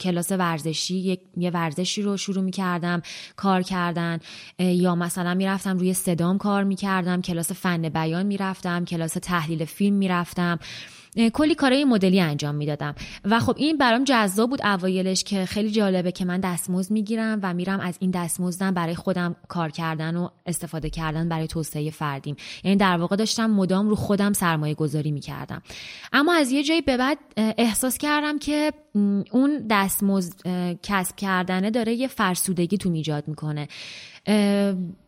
[0.00, 3.02] کلاس ورزشی یه ورزشی رو شروع می‌کردم
[3.36, 4.18] کار کردن.
[4.58, 10.58] یا مثلا می‌رفتم روی صدام کار می‌کردم کلاس فن بیان می‌رفتم کلاس تحلیل فیلم می‌رفتم
[11.32, 12.94] کلی کارهای مدلی انجام می‌دادم.
[13.24, 17.54] و خب این برام جذاب بود اوایلش که خیلی جالبه که من دستمزد می‌گیرم و
[17.54, 22.36] میرم از این دستمزدم برای خودم کار کردن و استفاده کردن برای توسعه فردیم.
[22.64, 25.62] یعنی در واقع داشتم مدام رو خودم سرمایه گذاری می‌کردم.
[26.12, 28.72] اما از یه جایی به بعد احساس کردم که
[29.30, 30.32] اون دستمزد
[30.82, 33.68] کسب کردنه داره یه فرسودگی تو ایجاد می‌کنه.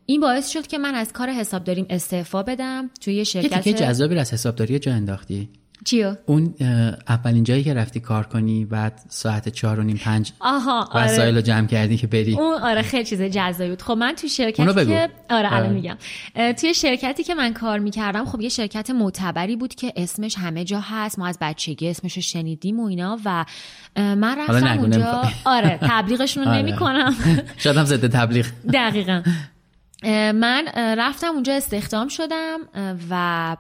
[0.07, 4.19] این باعث شد که من از کار حسابداریم استعفا بدم توی یه شرکت که جذابی
[4.19, 5.49] از حسابداری جا انداختی؟
[5.85, 6.55] چیو؟ اون
[7.09, 11.41] اولین جایی که رفتی کار کنی بعد ساعت چهار و نیم پنج آها وسایل رو
[11.41, 12.35] جمع کردی که بری.
[12.35, 13.83] اون آره خیلی چیز جذابی بود.
[13.83, 15.97] خب من تو شرکتی که آره الان میگم.
[16.53, 20.81] توی شرکتی که من کار می‌کردم خب یه شرکت معتبری بود که اسمش همه جا
[20.81, 21.19] هست.
[21.19, 23.45] ما از بچگی اسمش رو شنیدیم و اینا و
[23.97, 25.23] من رفتم اونجا.
[25.45, 26.63] آره تبلیغشون رو آره.
[26.63, 27.15] نمی‌کنم.
[27.59, 28.47] شاید هم ضد تبلیغ.
[28.73, 29.23] دقیقا.
[30.35, 32.59] من رفتم اونجا استخدام شدم
[33.11, 33.57] و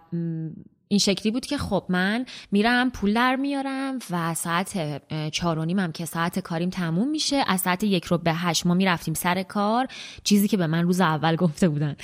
[0.88, 5.92] این شکلی بود که خب من میرم پول در میارم و ساعت چهار و هم
[5.92, 7.44] که ساعت کاریم تموم میشه.
[7.46, 9.87] از ساعت یک رو به هشت ما می‌رفتیم سر کار.
[10.24, 11.96] چیزی که به من روز اول گفته بودن.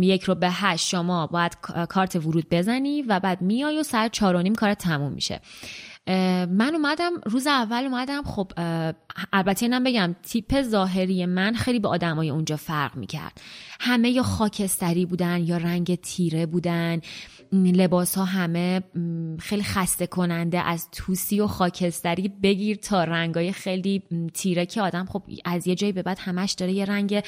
[0.00, 4.36] یک رو به هشت شما باید کارت ورود بزنی و بعد میای و ساعت چهار
[4.36, 5.40] و نیم کار تموم میشه.
[6.46, 8.22] من اومدم روز اول اومدم.
[8.22, 8.52] خب
[9.32, 13.40] البته اینم بگم تیپ ظاهری من خیلی به آدمای اونجا فرق می‌کرد.
[13.80, 17.00] همه یا خاکستری بودن یا رنگ تیره بودن.
[17.52, 18.82] لباس ها همه
[19.38, 24.02] خیلی خسته کننده از توسی و خاکستری بگیر تا رنگای خیلی
[24.34, 27.24] تیره که آدم خب از یه جایی به بعد همش داره یه رنگ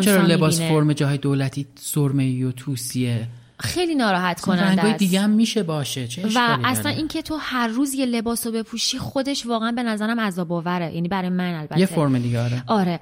[0.00, 4.98] چرا لباس فرم جاهای دولتی سرمه و توسیه؟ خیلی ناراحت کننده است.
[4.98, 8.98] دیگه هم میشه باشه چه و اصلا اینکه تو هر روز یه لباس رو بپوشی
[8.98, 11.80] خودش واقعا به نظرم عذاب آوره یعنی برای من البته.
[11.80, 12.62] یه فرم دیگه آره.
[12.66, 13.00] آره.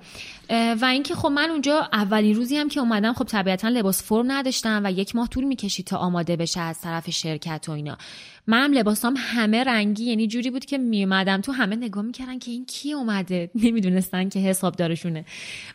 [0.53, 4.81] و اینکه خب من اونجا اولین روزی هم که اومدم خب طبیعتا لباس فرم نداشتم
[4.85, 7.99] و یک ماه طول می‌کشید تا آماده بشه از طرف شرکت و اینا.
[8.47, 12.67] منم لباسام همه رنگی یعنی جوری بود که میومدم تو همه نگاه می‌کردن که این
[12.67, 15.25] کی اومده؟ نمی‌دونستن که حسابدارشونه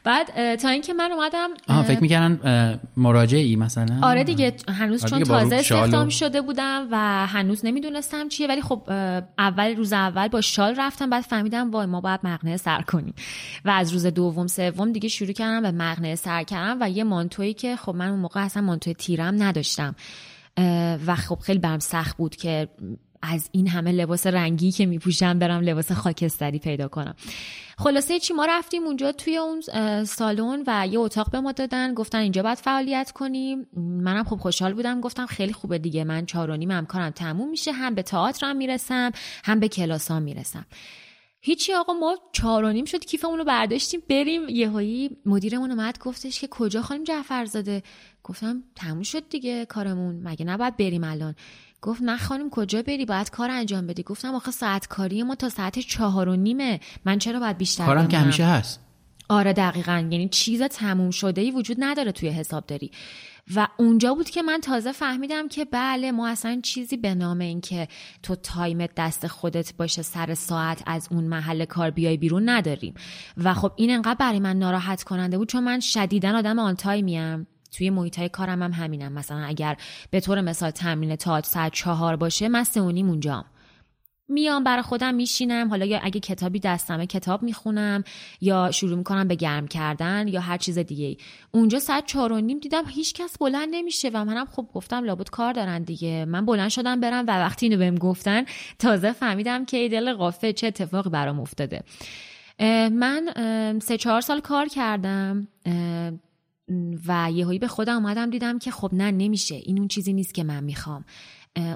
[0.04, 5.24] بعد تا اینکه من اومدم آها فکر می‌کردن مراجعی مثلا؟ آره دیگه هنوز آره چون
[5.24, 8.84] تازه استخدام شده بودم و هنوز نمی‌دونستم چیه ولی خب
[9.38, 13.14] اول روز اول با شال رفتم بعد فهمیدم وای ما باید مقنعه سر کنیم.
[13.66, 17.54] و از روز دوم سوم دیگه شروع کردم به مقنعه سر کردم و یه مانتویی
[17.54, 19.96] که خب من اون موقع اصلا مانتوی تیرم نداشتم.
[21.06, 22.70] و خب خیلی برم سخت بود که
[23.22, 27.16] از این همه لباس رنگی که میپوشم برم لباس خاکستری پیدا کنم.
[27.78, 29.62] خلاصه چی؟ ما رفتیم اونجا توی اون
[30.04, 31.94] سالن و یه اتاق به ما دادن.
[31.94, 33.68] گفتن اینجا باید فعالیت کنیم.
[33.78, 35.02] منم خب خوشحال بودم.
[35.02, 36.04] گفتم خیلی خوبه دیگه.
[36.04, 37.72] من چهار نیم کارم تموم میشه.
[37.72, 39.12] هم به تئاترم می‌رسم
[39.44, 40.66] هم به کلاسام می‌رسم.
[41.48, 44.50] هیچی آقا ما چهار و نیم شد کیفمون رو برداشتیم بریم.
[44.50, 47.84] یهویی مدیرمون اومد گفتش که کجا خانم جعفرزاده؟
[48.24, 51.36] گفتم تموم شد دیگه کارمون مگه نباید بریم الان؟
[51.82, 54.04] گفت نه خانم کجا بری؟ باید کار انجام بدی.
[54.04, 56.80] گفتم آخه ساعت کاری ما تا ساعت چهار و نیمه.
[57.06, 58.80] من چرا باید بیشتر کارم که همیشه هست.
[59.30, 60.08] آره دقیقا.
[60.12, 62.92] یعنی چیز تموم شده ای وجود نداره توی حسابداری.
[63.56, 67.62] و اونجا بود که من تازه فهمیدم که بله ما اصلا چیزی به نام این
[67.62, 67.88] که
[68.24, 72.94] تو تایمت دست خودت باشه سر ساعت از اون محل کار بیای بیرون نداریم.
[73.38, 77.24] و خب این انقدر برای من ناراحت کننده بود چون من شدیدا آدم on time
[77.24, 79.14] یم توی محیط های کارم هم همینم.
[79.14, 79.78] مثلا اگر
[80.12, 83.46] به طور مثال تمرین تا ساعت چهار باشه من سه اونجام.
[84.30, 85.70] میام برای خودم میشینم.
[85.70, 88.04] حالا یا اگه کتابی دستمه کتاب می‌خونم
[88.42, 91.18] یا شروع می‌کنم به گرم کردن یا هر چیز دیگه
[91.52, 95.30] اونجا ساعت چهار و نیم دیدم هیچ کس بلند نمیشه و منم خب گفتم لابد
[95.30, 96.26] کار دارن دیگه.
[96.26, 98.46] من بلند شدم برم و وقتی اینو بهم گفتن
[98.80, 101.84] تازه فهمیدم که ای دل قافه چه اتفاقی برام افتاده.
[102.90, 103.30] من
[103.82, 105.48] سه چهار سال کار کردم
[107.08, 109.56] و یهویی به خودم اومدم دیدم که خب نه نمیشه.
[109.56, 111.06] این اون چیزی نیست که من می‌خوام.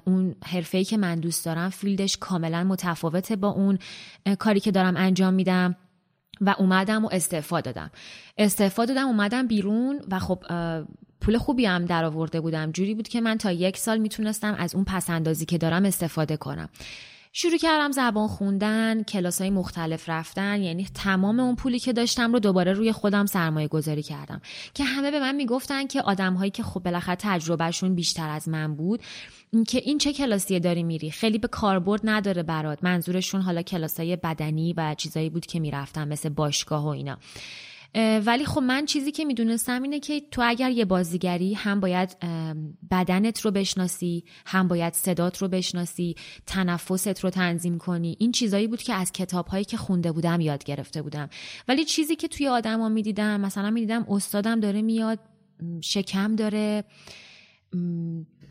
[0.06, 3.80] اون حرفه‌ای که من دوست دارم فیلدش کاملا متفاوته با اون
[4.40, 5.76] کاری که دارم انجام میدم
[6.42, 7.92] و اومدم و استعفا دادم.
[8.38, 10.44] استعفا دادم اومدم بیرون و خب
[11.22, 12.72] پول خوبی هم در آورده بودم.
[12.72, 16.70] جوری بود که من تا یک سال می‌تونستم از اون پسندازی که دارم استفاده کنم.
[17.34, 22.40] شروع کردم زبان خوندن کلاس های مختلف رفتن یعنی تمام اون پولی که داشتم رو
[22.40, 24.42] دوباره روی خودم سرمایه گذاری کردم.
[24.74, 28.76] که همه به من می‌گفتن که آدم هایی که خب بالاخره تجربهشون بیشتر از من
[28.76, 29.02] بود
[29.68, 32.84] که این چه کلاسیه داری میری؟ خیلی به کاربرد نداره برات.
[32.84, 37.18] منظورشون حالا کلاسای بدنی و چیزایی بود که می‌رفتم مثل باشگاه و اینا.
[37.96, 42.18] ولی خب من چیزی که می‌دونستم اینه که تو اگر یه بازیگری هم باید
[42.92, 48.82] بدنت رو بشناسی هم باید صدات رو بشناسی تنفست رو تنظیم کنی این چیزایی بود
[48.82, 51.30] که از کتاب هایی که خونده بودم یاد گرفته بودم.
[51.68, 55.20] ولی چیزی که توی آدما می‌دیدم مثلا می‌دیدم استادم داره میاد
[55.82, 56.84] شکم داره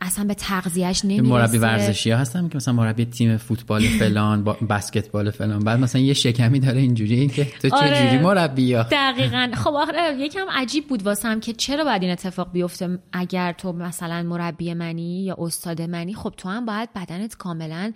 [0.00, 1.28] اصلا به تغذیهش نمی‌رسه.
[1.28, 5.58] مربی ورزشی ها هستن که مثلا مربی تیم فوتبال فلان با بسکتبال فلان.
[5.58, 8.02] بعد مثلا یه شکمی داره اینجوری این که تو چه آره.
[8.02, 9.50] جوری مربی یا دقیقا.
[9.64, 14.22] خب آخه یکم عجیب بود واسم که چرا باید این اتفاق بیفته؟ اگر تو مثلا
[14.22, 17.92] مربی منی یا استاد منی خب تو هم باید بدنت کاملا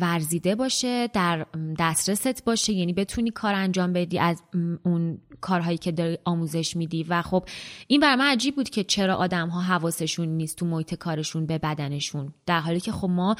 [0.00, 1.46] ورزیده باشه در
[1.78, 2.72] دسترست باشه.
[2.72, 4.42] یعنی بتونی کار انجام بدی از
[4.84, 7.06] اون کارهایی که داری آموزش میدی.
[7.08, 7.44] و خب
[7.86, 11.58] این بر من عجیب بود که چرا آدم ها حواسشون نیست تو محیط کارشون به
[11.58, 13.36] بدنشون در حالی که خب ما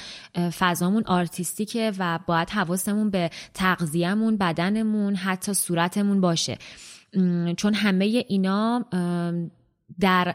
[0.59, 6.59] فضامون آرتیستیکه و باید حواسمون به تغذیهمون بدنمون حتی صورتمون باشه.
[7.57, 8.85] چون همه اینا
[10.00, 10.35] در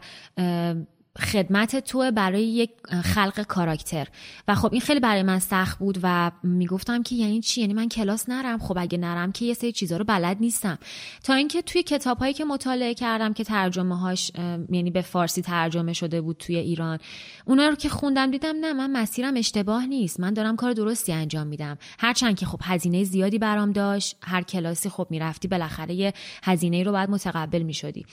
[1.18, 2.70] خدمت تو برای یک
[3.04, 4.06] خلق کاراکتر.
[4.48, 7.88] و خب این خیلی برای من سخت بود و می‌گفتم که یعنی چی؟ یعنی من
[7.88, 8.58] کلاس نرم.
[8.58, 10.78] خب اگه نرم که یه سری چیزا رو بلد نیستم.
[11.22, 14.30] تا اینکه توی کتاب هایی که مطالعه کردم که ترجمه هاش
[14.70, 16.98] یعنی به فارسی ترجمه شده بود توی ایران
[17.44, 20.20] اونا رو که خوندم دیدم نه من مسیرم اشتباه نیست.
[20.20, 21.78] من دارم کار درستی انجام میدم.
[21.98, 24.16] هرچند که خب هزینه زیادی برام داشت.
[24.22, 28.06] هر کلاسی خب می‌رفتی بالاخره هزینه رو بعد متقبل می‌شدی.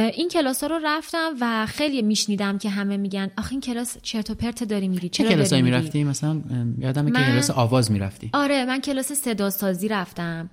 [0.00, 4.30] این کلاس ها رو رفتم و خیلی میشنیدم که همه میگن آخه این کلاس چرت
[4.30, 6.42] و پرت داری میری چه کلاسایی می‌رفتی؟ مثلا
[6.78, 7.12] یادم من...
[7.12, 8.30] که کلاس آواز می‌رفتی.
[8.32, 10.50] آره من کلاس صدا سازی رفتم.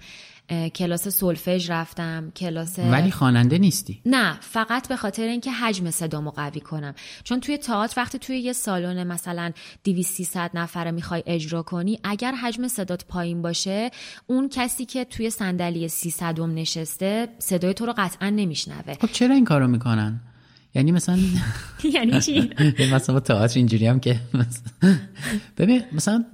[0.49, 4.01] کلاس سولفژ رفتم کلاس ولی خواننده نیستی.
[4.05, 6.95] نه فقط به خاطر اینکه حجم صدامو قوی کنم.
[7.23, 9.51] چون توی تئاتر وقتی توی یه سالن مثلا
[9.83, 13.91] 200 300 نفره می‌خوای اجرا کنی اگر حجم صدات پایین باشه
[14.27, 18.93] اون کسی که توی صندلی 300 نشسته صدای تو رو قطعا نمیشنوه.
[19.01, 20.19] خب چرا این کارو می‌کنن؟
[20.75, 21.19] یعنی مثلا
[21.95, 22.49] یعنی چی؟
[22.95, 24.19] مثلا تئاتر اینجوری هم که
[25.57, 26.25] ببین مثلا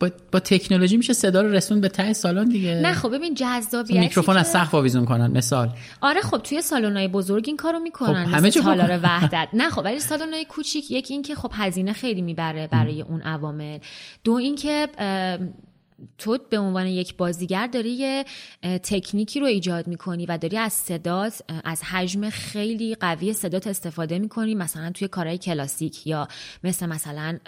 [0.00, 2.74] با, با تکنولوژی میشه صدا رو رسون به ته سالن دیگه.
[2.74, 5.70] نه خب ببین جذابیت میکروفون از سقف آویزون کنن مثال.
[6.00, 9.48] آره خب توی سالن‌های بزرگ این کارو می‌کنن خب همه تالار وحدت.
[9.52, 13.78] نه خب ولی سالن‌های کوچیک یکی این که خب هزینه خیلی می‌بره برای اون عوامل.
[14.24, 14.88] دو اینکه
[16.18, 18.24] تو به عنوان یک بازیگر داری یه
[18.62, 24.54] تکنیکی رو ایجاد می‌کنی و داری از صدات از حجم خیلی قوی صدات استفاده می‌کنی
[24.54, 26.28] مثلا توی کارهای کلاسیک یا
[26.64, 27.38] مثل مثلا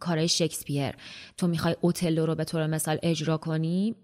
[0.00, 0.92] کارهای شکسپیر.
[1.36, 3.94] تو می‌خوای اوتلو رو به طور مثال اجرا کنی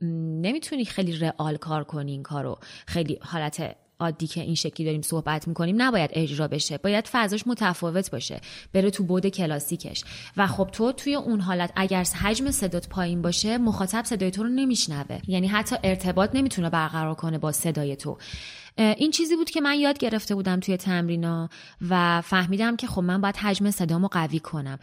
[0.42, 2.58] نمی‌تونی خیلی رئال کار کنی این کارو.
[2.86, 6.78] خیلی حالت عادی که این شکلی داریم صحبت می‌کنیم نباید اجرا بشه.
[6.78, 8.40] باید فضاش متفاوت باشه.
[8.72, 10.04] بره تو بود کلاسیکش.
[10.36, 14.48] و خب تو توی اون حالت اگر حجم صدات پایین باشه مخاطب صدای تو رو
[14.48, 15.18] نمیشنوه.
[15.28, 18.18] یعنی حتی ارتباط نمی‌تونه برقرار کنه با صدای تو.
[18.78, 21.48] این چیزی بود که من یاد گرفته بودم توی تمرینا
[21.88, 24.78] و فهمیدم که خب من باید حجم صدامو قوی کنم.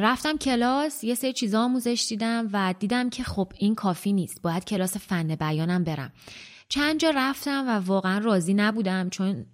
[0.00, 4.42] رفتم کلاس یه سری چیزا آموزش دیدم و دیدم که خب این کافی نیست.
[4.42, 6.12] باید کلاس فن بیانم برم.
[6.68, 9.46] چند جا رفتم و واقعا راضی نبودم چون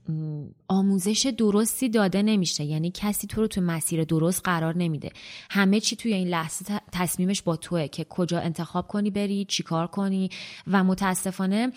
[0.68, 2.64] آموزش درستی داده نمیشه.
[2.64, 5.11] یعنی کسی تو رو تو مسیر درست قرار نمیده.
[5.51, 10.31] همه چی توی این لحظه تصمیمش با توه که کجا انتخاب کنی بری چیکار کنی.
[10.66, 11.73] و متاسفانه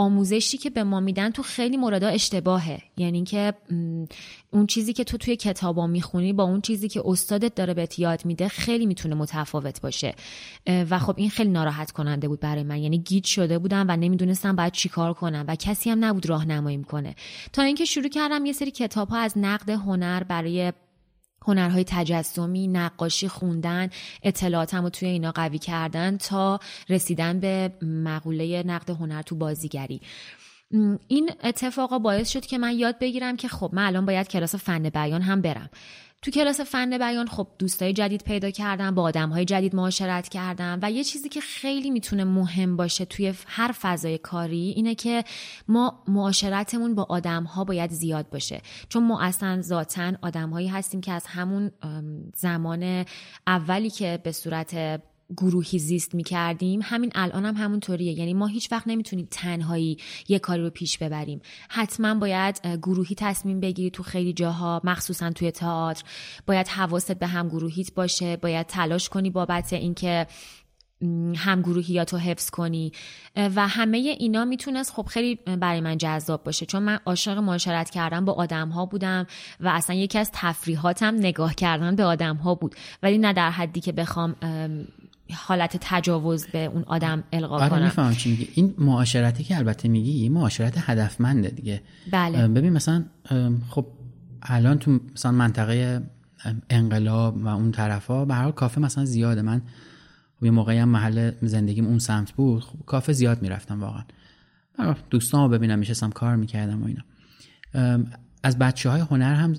[0.00, 2.82] آموزشی که به ما میدن تو خیلی موردا اشتباهه.
[2.96, 3.54] یعنی اینکه
[4.50, 8.24] اون چیزی که تو توی کتابا می‌خونی با اون چیزی که استادت داره بهت یاد
[8.24, 10.14] میده خیلی می‌تونه متفاوت باشه.
[10.90, 12.76] و خب این خیلی ناراحت کننده بود برای من.
[12.76, 17.14] یعنی گیج شده بودم و نمی‌دونستم باید چیکار کنم و کسی هم نبود راهنمایی کنه.
[17.52, 20.72] تا اینکه شروع کردم یه سری کتاب ها از نقد هنر برای
[21.46, 23.90] هنرهای تجسمی نقاشی خوندن
[24.22, 30.00] اطلاعاتم رو توی اینا قوی کردن تا رسیدن به مقوله نقد هنر تو بازیگری.
[31.08, 34.88] این اتفاقا باعث شد که من یاد بگیرم که خب من الان باید کلاس فن
[34.88, 35.70] بیان هم برم.
[36.22, 40.90] تو کلاس فن بیان خب دوستای جدید پیدا کردم با آدمهای جدید معاشرت کردم و
[40.90, 45.24] یه چیزی که خیلی می‌تونه مهم باشه توی هر فضای کاری اینه که
[45.68, 48.62] ما معاشرتمون با آدمها باید زیاد باشه.
[48.88, 51.70] چون ما اصلا ذاتا آدمهایی هستیم که از همون
[52.36, 53.04] زمان
[53.46, 55.00] اولی که به صورت
[55.36, 58.12] گروهی زیست می‌کردیم همین الان هم همونطوریه.
[58.12, 59.96] یعنی ما هیچ وقت نمی‌تونیم تنهایی
[60.28, 61.40] یه کاری رو پیش ببریم.
[61.68, 66.04] حتما باید گروهی تصمیم بگیری تو خیلی جاها مخصوصا توی تئاتر.
[66.46, 68.36] باید حواست به هم گروهیت باشه.
[68.36, 70.26] باید تلاش کنی بابت اینکه
[71.36, 72.92] همگروهیات رو حفظ کنی.
[73.36, 76.66] و همه اینا می‌تونست خب خیلی برای من جذاب باشه.
[76.66, 79.26] چون من عاشق معاشرت کردن با آدم ها بودم
[79.60, 82.74] و اصلا یکی از تفریحاتم نگاه کردن به آدم ها بود.
[83.02, 84.36] ولی نه در حدی که بخوام
[85.34, 87.82] حالت تجاوز به اون آدم القا آره کنم.
[87.82, 88.48] می‌فهمم چی میگی.
[88.54, 91.82] این معاشرتی که البته میگی معاشرت هدفمنده دیگه.
[92.12, 92.48] بله.
[92.48, 93.04] ببین مثلا
[93.68, 93.86] خب
[94.42, 96.02] الان تو مثلا منطقه
[96.70, 99.42] انقلاب و اون طرفا به هر کافه مثلا زیاده.
[99.42, 99.62] من
[100.38, 102.62] خب یه موقعی هم محل زندگیم اون سمت بود.
[102.62, 104.04] خب کافه زیاد می‌رفتم واقعا.
[105.10, 107.02] دوستان رو ببینم میشستم کار می‌کردم و اینا.
[108.42, 109.54] از بچه های هنر هم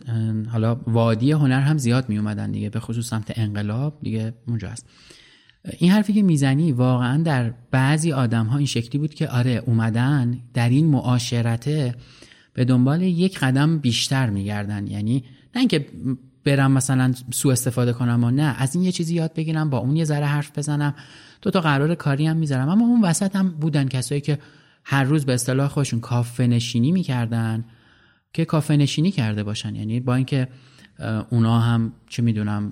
[0.52, 2.70] حالا وادی هنر هم زیاد می اومدن دیگه.
[2.70, 4.90] به خصوص سمت انقلاب دیگه اونجا هست.
[5.78, 10.39] این حرفی که می‌زنی واقعا در بعضی آدم ها این شکلی بود که آره اومدن
[10.53, 11.95] در این معاشرته
[12.53, 14.88] به دنبال یک قدم بیشتر میگردن.
[14.88, 15.24] یعنی
[15.55, 15.86] نه اینکه
[16.43, 19.95] برم مثلا سو استفاده کنم و نه از این یه چیزی یاد بگیرم با اون
[19.95, 20.95] یه ذره حرف بزنم.
[21.41, 22.70] دو تا قرار کاری هم می‌ذارم.
[22.70, 24.39] اما اون وسط هم بودن کسایی که
[24.84, 27.66] هر روز به اصطلاح خودشون کافه نشینی می‌کردن
[28.34, 29.76] که کافه نشینی کرده باشن.
[29.76, 30.47] یعنی با اینکه
[31.30, 32.72] اونا هم چه می‌دونم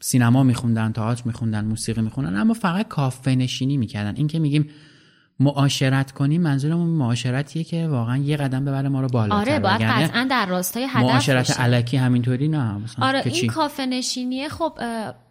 [0.00, 4.16] سینما میخوندن تئاتر میخوندن موسیقی میخوندن اما فقط کافه نشینی می‌کردن.
[4.16, 4.70] این که میگیم
[5.40, 10.26] معاشرت کنیم منظورمون معاشرتیه که واقعا یه قدم ببره ما رو بالا آره باید قطعا
[10.30, 14.72] در راستای هدف معاشرت الکی همینطوری نه آره این کافه نشینیه خب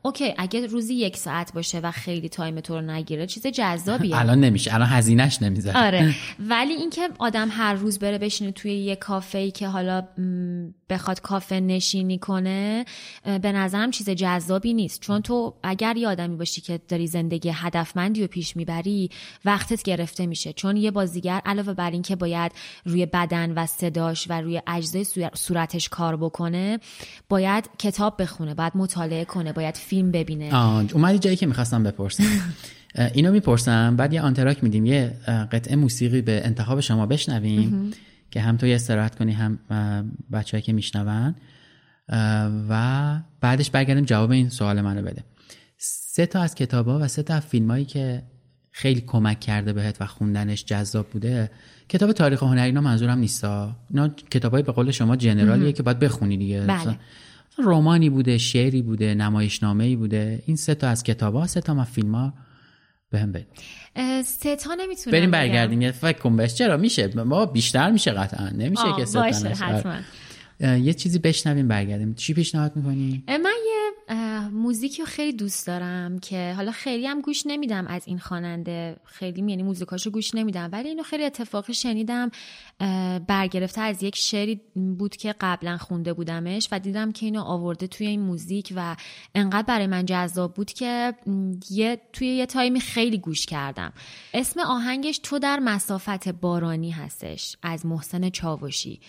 [0.08, 4.18] okay اگه روزی یک ساعت باشه و خیلی time تو رو نگیره چیز جذابیه.
[4.20, 5.86] الان نمیشه الان هزینهش نمی‌ذاره.
[5.88, 6.16] آره.
[6.50, 10.04] ولی اینکه آدم هر روز بره بشینه توی یه کافه ای که حالا
[10.90, 12.86] بخواد کافه نشینی کنه
[13.24, 15.02] به نظرم چیز جذابی نیست.
[15.02, 19.10] چون تو اگر یه آدمی باشی که داری زندگی هدفمندی رو پیش می‌بری
[19.46, 20.54] وقتت گرفته میشه.
[20.54, 22.52] چون یه بازیگر علاوه بر اینکه باید
[22.86, 26.80] روی بدن و صداش و روی اجزای صورتش کار بکنه
[27.30, 30.56] باید کتاب بخونه باید مطالعه کنه باید فیلم ببینه.
[30.94, 32.24] اومدی جایی که می‌خواستم بپرسم.
[33.14, 35.14] اینو می‌پرسم بعد یه آنتراک میدیم یه
[35.52, 37.92] قطعه موسیقی به انتخاب شما بشنویم
[38.32, 39.60] که هم تو یه استراحت کنی هم
[40.32, 41.36] بچههایی که میشنون.
[42.70, 45.24] و بعدش برگردیم جواب این سوال منو بده.
[45.78, 48.24] سه تا از کتابا و سه تا از فیلمایی که
[48.72, 51.52] خیلی کمک کرده بهت و خوندنش جذاب بوده
[51.90, 56.38] کتاب تاریخ هنری اینا منظورم نیستا؟ اینا کتابای به قول شما جنرالیه که باید بخونی
[56.38, 56.62] دیگه.
[56.62, 57.00] بله.
[57.58, 60.44] رومانی بوده شعری بوده نمایشنامه‌ای بوده.
[60.46, 62.34] این سه تا از کتابا سه تا از فیلم‌ها
[63.10, 63.46] به هم بده
[64.22, 65.92] سه تا نمی‌تونم بریم برگردیم.
[65.92, 66.54] فکر کن بهش.
[66.54, 67.24] چرا؟ میشه.
[67.24, 68.50] ما بیشتر میشه قطعا.
[68.50, 69.96] نمیشه که سه حتما.
[70.60, 72.14] یه چیزی بشنویم برگردیم.
[72.14, 73.92] چی پیشنهاد می‌کنی؟ من یه
[74.50, 78.96] موزیکی خیلی دوست دارم که حالا خیلی هم گوش نمیدم از این خواننده.
[79.04, 80.70] خیلی یعنی موزیکاشو گوش نمیدم.
[80.72, 82.32] ولی اینو خیلی اتفاقی شنیدم
[83.28, 88.08] برگرفته از یک شعری بود که قبلا خونده بودمش و دیدم که اینو آورده توی
[88.08, 88.96] این موزیک و
[89.36, 91.14] انقدر برای من جذاب بود که
[91.70, 93.94] یه توی یه تایمی خیلی گوش کردم.
[94.34, 99.00] اسم آهنگش تو در مسافت بارانی هستش از محسن چاوشی.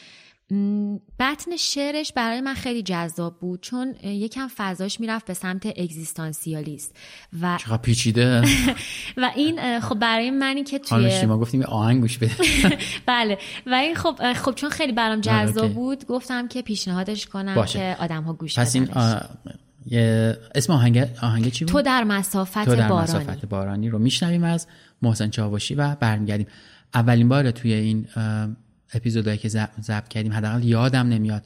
[1.19, 6.97] بطن شعرش برای من خیلی جذاب بود چون یکم فضاش می‌رفت به سمت اگزیستانسیالیست
[7.41, 8.43] و چقدر پیچیده؟
[9.17, 12.35] و این خب برای منی که توی ما گفتیم آهنگ گوش بده.
[13.07, 17.79] بله و این خب خب چون خیلی برام جذاب بود گفتم که پیشنهادش کنم باشه.
[17.79, 18.89] که آدم ها گوش پس این
[19.87, 23.25] یه اسم آهنگ آهنگ چی بود؟ تو در مسافت تو در بارانی.
[23.25, 24.67] مسافت بارانی رو میشنویم از
[25.03, 26.47] محسن چاوشی و برمیگردیم.
[26.95, 28.07] اولین بار توی این
[28.95, 29.49] اپیزودایی که
[29.81, 31.45] ضبط کردیم حداقل یادم نمیاد.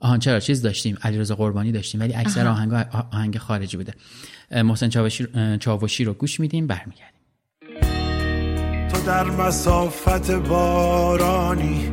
[0.00, 2.72] آهان چرا چیز داشتیم؟ علیرضا قربانی داشتیم ولی اکثر آهنگ
[3.12, 3.94] آهنگ خارجی بوده.
[4.62, 5.26] محسن چاوشی,
[5.60, 7.20] چاوشی رو گوش میدیم برمیگردیم.
[8.88, 11.90] تو در مسافت بارانی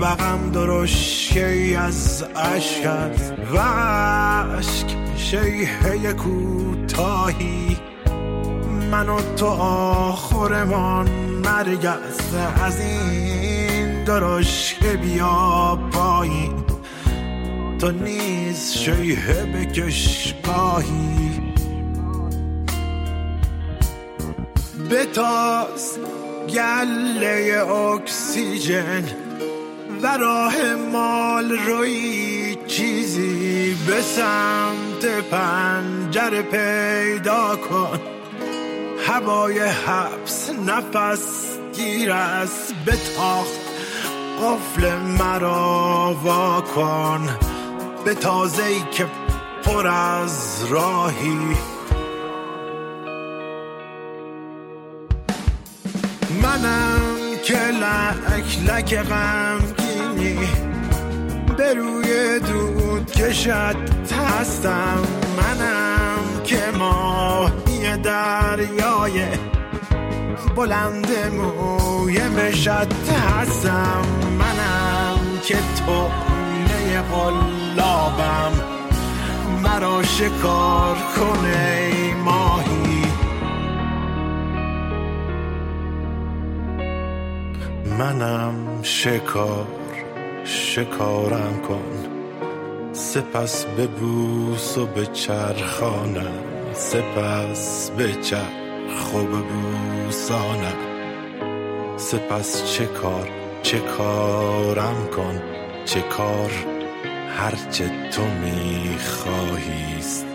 [0.00, 7.76] و غم درشکی از عشقت و عشق شیهه کوتاهی.
[8.90, 12.34] من و تو آخرمان مرگ است
[12.64, 16.64] از این درشک بیا پایین.
[17.78, 21.42] تو نیز شیه بکش گاهی
[24.90, 25.98] بتاز
[26.48, 29.04] گله اکسیژن
[30.02, 30.54] و راه
[30.92, 38.11] مال روی چیزی به سمت پنجره پیدا کن.
[39.06, 42.50] هوای حبس نفس گیر از
[42.86, 43.60] بتاخت.
[44.42, 47.28] قفل مرا واکن
[48.04, 49.06] به تازه ای که
[49.64, 51.56] پر از راهی.
[56.42, 57.00] منم
[57.44, 60.38] که لک لک غمگینی
[61.56, 63.76] به روی دود کشد
[64.12, 65.02] هستم.
[65.36, 67.50] منم که ما
[67.96, 69.26] دریای
[70.56, 72.92] بلند موی مشد
[73.38, 74.02] هستم.
[74.38, 76.08] منم که تو
[77.02, 78.52] قلابم
[79.62, 81.90] مرا شکار کنه
[82.24, 83.04] ماهی.
[87.98, 89.66] منم شکار
[90.44, 92.08] شکارم کن.
[92.92, 96.51] سپس به بوس و به چرخانم.
[96.74, 100.76] سپس به چرخ و به بوسانم
[101.96, 103.28] سپس چه کار
[103.62, 105.42] چه کارم کن
[105.84, 106.50] چه کار
[107.28, 110.26] هرچه تو میخواهیست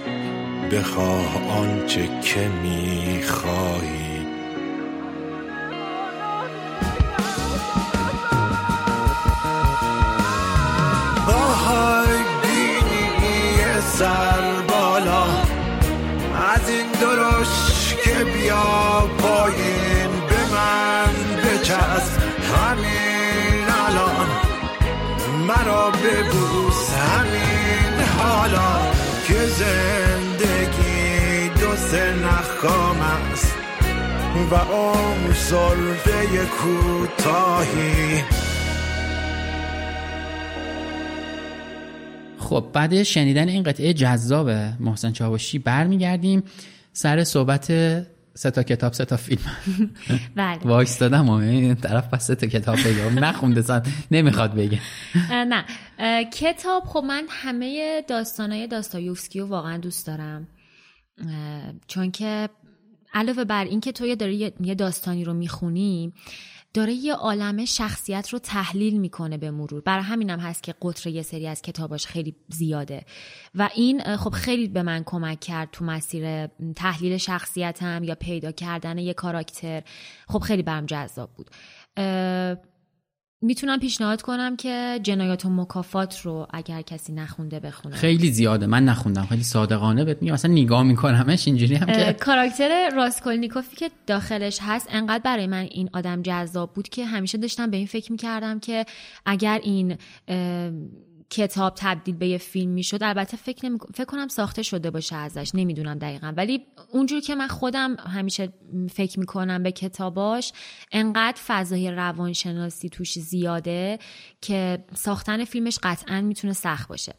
[0.72, 4.07] بخواه آنچه که می‌خواهی.
[29.58, 33.56] زندگی دو نخام است
[34.52, 38.24] و اون سلفه کوتاهی.
[42.40, 44.50] خب بعد شنیدن این قطعه جذاب
[44.80, 46.44] محسن چاوشی برمیگردیم
[46.94, 47.72] سر صحبت
[48.38, 49.42] سه تا کتاب سه تا فیلم.
[50.36, 50.60] بله.
[50.64, 53.84] وایس دادم این طرف پس سه تا کتاب بگم نخونده سن.
[54.12, 54.80] نمی‌خواد بگه.
[55.52, 55.66] نه.
[56.24, 60.48] کتاب خب من همه داستانای داستایوفسکی رو واقعا دوست دارم.
[61.88, 62.50] چون که
[63.14, 66.14] علاوه بر این که تو داری یه داستانی رو می‌خونی
[66.78, 69.82] داره یه عالمه شخصیت رو تحلیل می‌کنه به مرور.
[69.82, 73.06] برای همینم هست که قطر یه سری از کتاباش خیلی زیاده.
[73.56, 78.98] و این خب خیلی به من کمک کرد تو مسیر تحلیل شخصیتم یا پیدا کردن
[78.98, 79.84] یه کاراکتر.
[80.28, 81.50] خب خیلی برم جذاب بود.
[83.42, 87.96] می‌تونم پیشنهاد کنم که جنایات و مکافات رو اگر کسی نخونده بخونه.
[87.96, 88.66] خیلی زیاده.
[88.66, 89.26] من نخوندم.
[89.26, 90.34] خیلی صادقانه بهت میگم.
[90.34, 91.48] مثلا نگاه میکنمش.
[91.48, 96.90] اینجوری هم که کاراکتر راسکولنیکوفی که داخلش هست انقدر برای من این آدم جذاب بود
[96.90, 98.86] که همیشه داشتم به این فکر می‌کردم که
[99.26, 99.98] اگر این
[101.30, 103.78] کتاب تبدیل به یه فیلم می‌شد البته فکر نمی...
[103.94, 106.34] فکر کنم ساخته شده باشه ازش نمی‌دونم دقیقا.
[106.38, 108.54] ولی اونجور که من خودم همیشه
[108.94, 110.54] فکر می‌کنم به کتاباش
[110.92, 114.00] انقدر فضای روانشناسی توش زیاده
[114.42, 117.14] که ساختن فیلمش قطعا می‌تونه سخت باشه.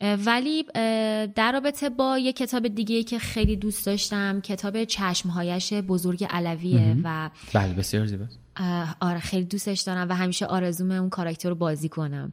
[0.00, 0.62] ولی
[1.34, 7.30] در رابطه با یه کتاب دیگه که خیلی دوست داشتم کتاب چشمهایش بزرگ علویه و
[7.54, 8.38] بله بسیار زیباست.
[9.00, 12.32] آره خیلی دوستش دارم و همیشه آرزوم اون کاراکتر رو بازی کنم.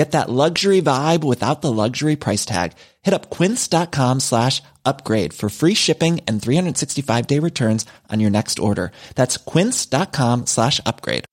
[0.00, 2.68] Get that luxury vibe without the luxury price tag.
[3.06, 8.56] Hit up quince.com slash upgrade for free shipping and 365 day returns on your next
[8.68, 8.86] order.
[9.18, 11.24] That's quince.com slash upgrade.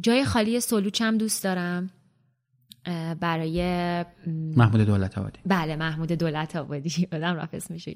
[0.00, 1.90] جای خالی سلوچ هم دوست دارم
[3.20, 4.04] برای
[4.56, 7.88] محمود دولت آبادی بله محمود دولت آبادی آدم رفت اسمش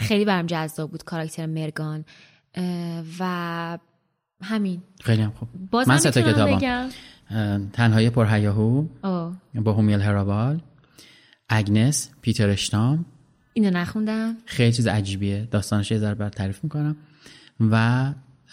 [0.00, 2.04] خیلی برام جذاب بود کاراکتر مرگان
[3.20, 3.78] و
[4.42, 4.82] همین.
[5.00, 5.48] خیلی هم خوب.
[5.88, 6.88] من سه تا کتابم.
[7.72, 8.86] تنهای پرهیاهو
[9.54, 10.60] با هومیل هرابال
[11.48, 13.04] اگنس پیتر اشتام.
[13.52, 14.36] اینو نخوندم.
[14.46, 15.48] خیلی چیز عجیبیه.
[15.50, 16.96] داستانش یه ذره تعریف می‌کنم.
[17.60, 18.12] و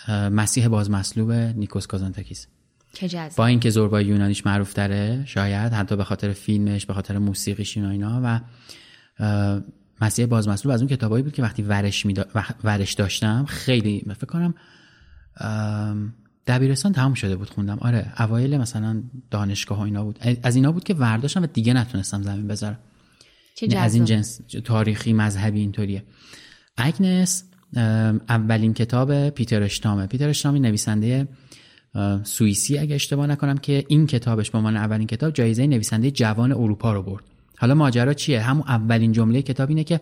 [0.10, 2.48] مسیح بازمسلوب نیکوس کازانتاکیس
[2.94, 7.78] که با اینکه زوربای یونانیش معروف تره شاید حتی به خاطر فیلمش به خاطر موسیقیش
[7.78, 8.40] اینا اینا و
[10.02, 12.14] مسیح بازمسلوب از اون کتابایی بود که وقتی ورش, می
[12.64, 14.54] ورش داشتم خیلی فکر کنم
[16.48, 17.78] دبیرستان تمام شده بود خوندم.
[17.82, 20.20] آره اوایل مثلا دانشگاه ها اینا بود.
[20.44, 22.80] از اینا بود که ورداشتم و دیگه نتونستم زمین بذارم.
[23.56, 26.04] چه از این جنس تاریخی مذهبی اینطوریه.
[26.78, 27.44] اگنس
[28.30, 30.08] اولین کتاب پیتر اشتامه.
[30.08, 31.28] پیتر اشتامی نویسنده
[32.24, 36.94] سوئیسی اگه اشتباه نکنم که این کتابش به عنوان اولین کتاب جایزه نویسنده جوان اروپا
[36.94, 37.24] رو برد.
[37.58, 40.02] حالا ماجرا چیه؟ همون اولین جمله کتاب اینه که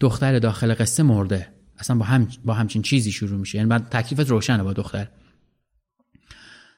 [0.00, 1.48] دختر داخل قصه مرده.
[1.82, 3.58] اصلا با هم با همچین چیزی شروع میشه.
[3.58, 5.08] یعنی بعد تکلیفت روشنه با دختر.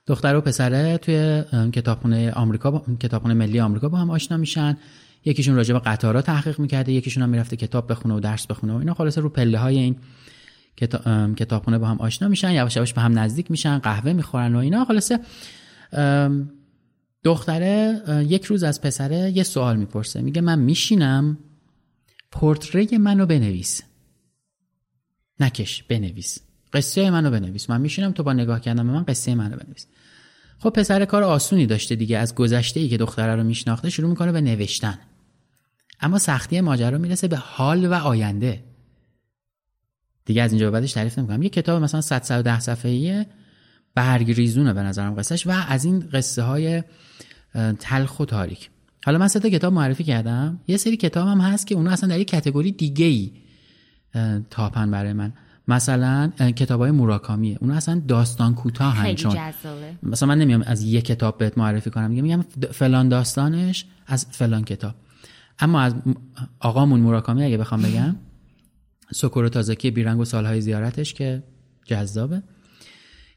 [0.07, 2.85] دختر و پسره توی کتابخونه آمریکا با...
[3.01, 4.77] کتابخونه ملی آمریکا با هم آشنا میشن.
[5.25, 8.77] یکیشون راجع به قطارها تحقیق می‌کرده یکیشون هم می‌رفته کتاب بخونه و درس بخونه و
[8.77, 8.95] اینا.
[8.95, 9.97] خلاصه رو پله های این
[11.37, 14.85] کتابخونه با هم آشنا میشن یواش یواش به هم نزدیک میشن قهوه می‌خورن و اینا.
[14.85, 15.21] خلاصه
[17.25, 20.23] دختره یک روز از پسره یه سوال می‌پرسه.
[20.23, 21.39] میگه من میشینم
[22.31, 23.83] پورتری منو بنویس.
[25.41, 26.39] نکش بنویس.
[26.72, 27.70] قصه منو بنویس.
[27.70, 29.87] من میشینم تو با نگاه کردم به من قصه منو بنویس.
[30.59, 32.18] خب پسر کار آسونی داشته دیگه.
[32.18, 34.99] از گذشته ای که دختره رو میشناخته شروع می‌کنه به نوشتن.
[36.01, 38.64] اما سختی ماجرا می‌رسه به حال و آینده.
[40.24, 41.43] دیگه از اینجا به بعدش تعریف نمی‌کنم.
[41.43, 43.26] یه کتاب مثلا 100 110 صفحه‌ایه.
[43.95, 46.82] برگ ریزونه به نظرم قصهش و از این قصه های
[47.80, 48.70] تلخ و تاریک.
[49.05, 50.61] حالا من سه تا کتاب معرفی کردم.
[50.66, 53.32] یه سری کتاب هم هست که اونو اصلا در یک کتگوری دیگه ای
[54.51, 55.33] تاپن برای من.
[55.69, 57.59] مثلا کتاب های موراکامیه.
[57.61, 59.37] اونو اصلا داستان کوتاه هم چون
[60.03, 62.11] مثلا من نمیام از یک کتاب بهت معرفی کنم.
[62.11, 64.95] میگم فلان داستانش از فلان کتاب.
[65.59, 65.95] اما از
[66.61, 68.17] آقامون موراکامی اگه بخوام بگم
[69.15, 71.43] سکورو تازکی بیرنگ و سالهای زیارتش که
[71.85, 72.43] جذابه.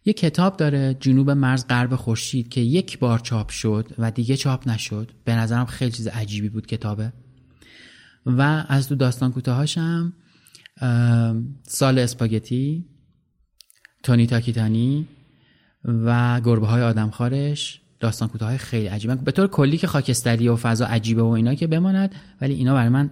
[0.06, 4.68] یه کتاب داره جنوب مرز غرب خورشید که یک بار چاپ شد و دیگه چاپ
[4.68, 5.12] نشد.
[5.24, 7.14] به نظرم خیلی چیز عجیبی بود کتابه.
[8.26, 10.14] و از تو داستان کوتاهاشم
[11.64, 12.86] سال اسپاگتی
[14.04, 15.08] تونی تاکیتانی
[15.86, 19.16] و گربه های آدمخوارش داستان کوتاه خیلی عجیبه.
[19.16, 22.90] به طور کلی که خاکستری و فضا عجیبه و اینا که بماند ولی اینا برای
[22.90, 23.10] من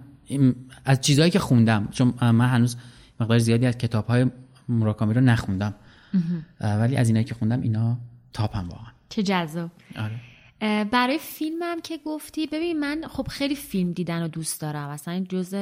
[0.84, 2.76] از چیزهایی که خوندم چون من هنوز
[3.20, 4.26] مقدار زیادی از کتاب های
[4.68, 5.74] مراکامی رو نخوندم.
[6.60, 7.98] ولی از اینایی که خوندم اینا
[8.32, 8.92] تاپم واقعا.
[9.08, 9.70] چه جذاب.
[9.96, 10.20] آره.
[10.84, 14.88] برای فیلمم که گفتی ببین من خب خیلی فیلم دیدن رو دوست دارم.
[14.88, 15.54] اصلا جز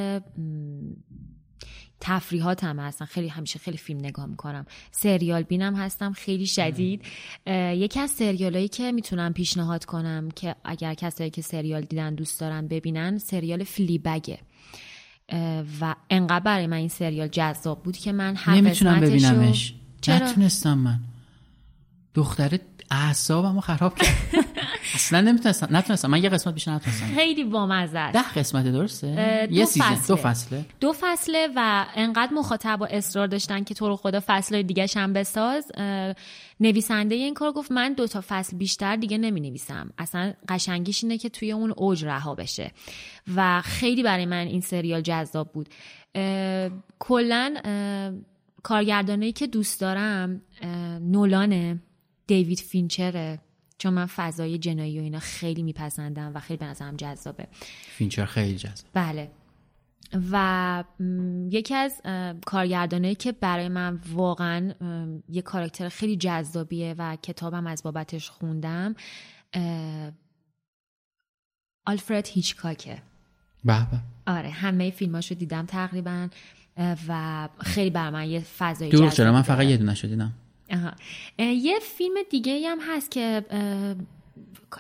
[2.07, 3.05] تفریحات هم هستن.
[3.05, 4.67] خیلی همیشه خیلی فیلم نگاه می‌کنم.
[4.91, 6.13] سریال بینم هستم.
[6.13, 7.03] خیلی شدید.
[7.47, 12.41] یکی از سریال هایی که می‌تونم پیشنهاد کنم که اگر کسایی که سریال دیدن دوست
[12.41, 14.39] دارن ببینن سریال فلی بگه
[15.81, 19.75] و انقدر برای من این سریال جذاب بود که من هر نمی‌تونم ببینمش.
[20.09, 21.01] نتونستم من.
[22.15, 22.61] دختره
[22.95, 24.17] اعصابمو خراب کرد.
[24.95, 26.11] اصلا نمی‌تونستم نتونستم.
[26.11, 27.07] من یه قسمت بیشتر نتونستم.
[27.07, 28.13] خیلی بامزه است.
[28.13, 30.65] ده قسمت درسته؟ یه سیزن دو فصله.
[30.81, 35.13] دو فصله و انقدر مخاطب و اصرار داشتن که تو رو خدا فصل دیگه هم
[35.13, 35.73] بساز.
[36.61, 41.19] نویسنده این کار گفت من دو تا فصل بیشتر دیگه نمی نویسم اصلا قشنگیش اینه
[41.19, 42.73] که توی اون اوج رها بشه.
[43.37, 45.69] و خیلی برای من این سریال جذاب بود.
[46.99, 47.55] کلا
[48.63, 50.43] کارگردانایی که دوست دارم
[51.01, 51.83] نولانه.
[52.27, 53.39] دیوید فینچره.
[53.79, 57.49] چون من فضای جنایی و اینا خیلی میپسندم و خیلی به نظرم جذابه.
[57.89, 58.87] فینچر خیلی جذاب.
[58.93, 59.31] بله.
[60.33, 60.85] و
[61.51, 62.03] یکی از
[62.47, 64.75] کارگردانایی که برای من واقعا
[65.29, 68.95] یه کاراکتر خیلی جذابیه و کتابم از بابتش خوندم
[71.87, 73.03] آلفرد هیچکاکه.
[73.65, 73.87] به
[74.27, 76.29] آره همه فیلماشو دیدم تقریبا
[77.09, 79.95] و خیلی بر من یه فضای دور چرا من فقط یه دونه
[80.69, 80.95] دیدم
[81.39, 83.45] یه فیلم دیگه هم هست که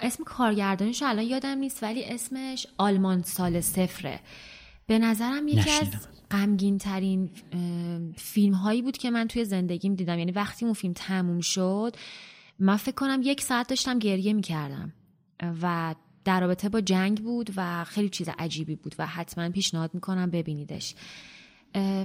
[0.02, 4.20] اسم کارگردانش الان یادم نیست ولی اسمش آلمان سال سفره
[4.86, 5.88] به نظرم یکی از
[6.30, 7.30] غمگین ترین
[8.16, 10.18] فیلم هایی بود که من توی زندگیم دیدم.
[10.18, 11.96] یعنی وقتی اون فیلم تموم شد
[12.58, 14.92] من فکر کنم یک ساعت داشتم گریه می‌کردم.
[15.62, 20.30] و در رابطه با جنگ بود و خیلی چیز عجیبی بود و حتما پیشنهاد می‌کنم
[20.30, 20.94] ببینیدش.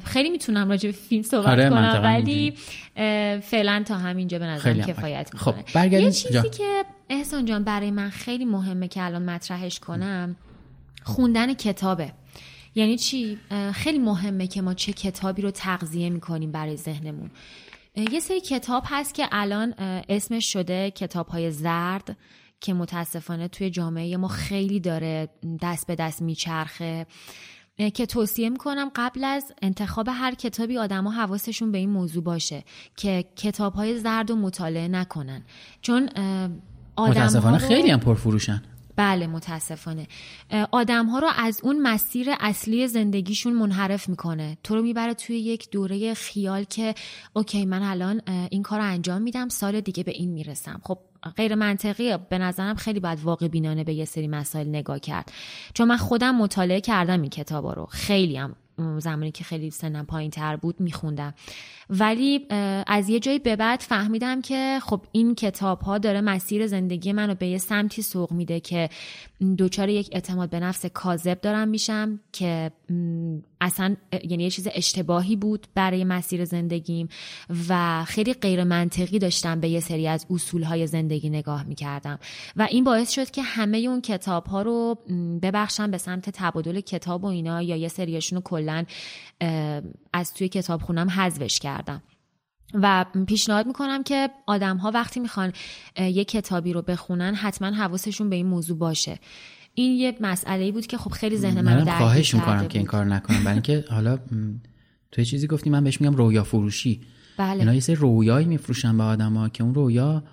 [0.04, 2.54] خیلی می‌تونم راجع به فیلم صحبت آره کنم ولی
[3.42, 5.56] فعلا تا همینجا به نظر کفایت خب
[5.92, 10.36] یه چیزی که احسان جان برای من خیلی مهمه که الان مطرحش کنم
[11.04, 12.12] خوندن کتابه.
[12.76, 13.38] یعنی چی؟
[13.74, 17.32] خیلی مهمه که ما چه کتابی رو تغذیه می‌کنیم برای ذهنمون.
[18.12, 19.74] یه سری کتاب هست که الان
[20.10, 22.18] اسمش شده کتاب های زرد
[22.62, 25.30] که متاسفانه توی جامعه ما خیلی داره
[25.62, 27.06] دست به دست میچرخه.
[27.94, 32.64] که توصیه می‌کنم قبل از انتخاب هر کتابی آدما حواسشون به این موضوع باشه
[32.96, 35.44] که کتاب های زرد و مطالعه نکنن.
[35.82, 36.10] چون
[36.96, 38.64] آدم متاسفانه خیلی هم پرفروشن.
[39.00, 40.08] بله متاسفانه.
[40.72, 44.58] آدم ها رو از اون مسیر اصلی زندگیشون منحرف می‌کنه.
[44.64, 46.96] تو رو می‌بره توی یک دوره خیال که
[47.34, 50.82] اوکی من الان این کار رو انجام میدم سال دیگه به این می‌رسم.
[50.84, 50.98] خب
[51.36, 55.32] غیر منطقیه به نظرم خیلی باید واقع بینانه به یه سری مسائل نگاه کرد.
[55.74, 57.86] چون من خودم مطالعه کردم این کتابا رو.
[57.86, 58.56] خیلی هم
[59.00, 61.34] زمانی که خیلی سنم پایین تر بود میخوندم.
[61.90, 62.46] ولی
[62.88, 67.36] از یه جایی به بعد فهمیدم که خب این کتاب ها داره مسیر زندگی منو
[67.36, 68.90] به یه سمتی سوق میده که
[69.58, 72.72] دوچار یک اعتماد به نفس کاذب دارم میشم که
[73.62, 73.96] اصلا
[74.30, 77.10] یعنی یه چیز اشتباهی بود برای مسیر زندگیم
[77.70, 82.20] و خیلی غیر منطقی داشتم به یه سری از اصولهای زندگی نگاه می‌کردم.
[82.56, 84.98] و این باعث شد که همه اون کتاب ها رو
[85.42, 88.86] ببخشم به سمت تبادل کتاب و اینا یا یه سریاشون رو کلا
[90.14, 92.04] از توی کتاب خونم حذفش کردم.
[92.74, 95.54] و پیشنهاد می‌کنم که آدم ها وقتی می‌خوان
[95.98, 99.20] یه کتابی رو بخونن حتما حواسشون به این موضوع باشه.
[99.80, 103.06] این یه مسئله بود که خب خیلی ذهن من درگیر خواهش می‌کنم که این کار
[103.06, 103.40] نکنم.
[103.40, 104.20] برای اینکه حالا
[105.12, 107.02] تو چیزی گفتی من بهش میگم رویا فروشی.
[107.38, 107.60] بله.
[107.60, 110.24] اینا یه سری رویایی میفروشن به آدما که اون رویا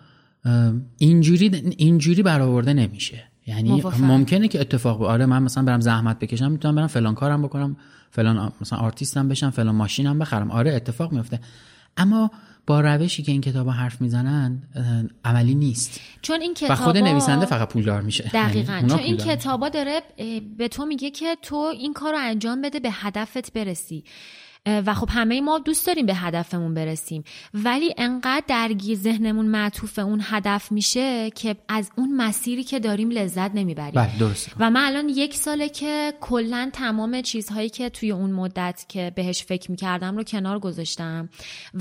[0.99, 3.22] اینجوری اینجوری برآورده نمیشه.
[3.47, 3.82] یعنی.
[4.01, 7.76] ممکنه که اتفاق آره من مثلا برم زحمت بکشم می‌تونم برم فلان کارم بکنم
[8.11, 10.51] فلان مثلا آرتیستم بشم فلان ماشینم بخرم.
[10.51, 11.40] آره اتفاق میفته
[11.97, 12.30] اما
[12.66, 14.62] با روشی که این کتابا حرف می‌زنن
[15.24, 16.00] عملی نیست.
[16.22, 16.74] چون این کتابا...
[16.74, 18.30] و خود نویسنده فقط پولدار میشه.
[18.34, 18.72] دقیقا.
[18.72, 20.02] یعنی چون این کتابا داره
[20.58, 24.04] به تو میگه که تو این کار رو انجام بده به هدفت برسی.
[24.66, 27.24] و خب همه ما دوست داریم به هدفمون برسیم.
[27.54, 33.54] ولی انقدر درگیر ذهنمون معطوف اون هدف میشه که از اون مسیری که داریم لذت
[33.54, 33.92] نمی‌بریم.
[33.94, 34.10] بله
[34.58, 39.42] و من الان یک ساله که کلا تمام چیزهایی که توی اون مدت که بهش
[39.42, 41.28] فکر می‌کردم رو کنار گذاشتم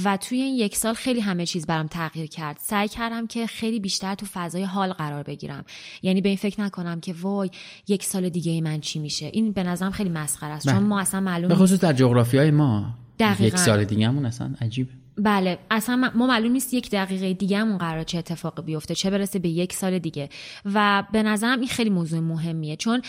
[0.04, 2.58] و توی این یک سال خیلی همه چیز برام تغییر کرد.
[2.62, 5.66] سعی کردم که خیلی بیشتر تو فضای حال قرار بگیرم.
[6.02, 7.50] یعنی به این فکر نکنم که وای
[7.88, 10.66] یک سال دیگه من چی میشه؟ این به نظرم خیلی مسخره است.
[10.66, 10.84] چون بله.
[10.84, 12.75] ما اصلا معلوم به خصوص در جغرافی ما.
[13.20, 13.44] دقیقا.
[13.46, 17.78] یک سال دیگه همون اصلا عجیب بله اصلا ما معلوم نیست یک دقیقه دیگه همون
[17.78, 20.30] قرار چه اتفاقی بیفته چه برسه به یک سال دیگه.
[20.74, 23.02] و به نظرم این خیلی موضوع مهمیه چون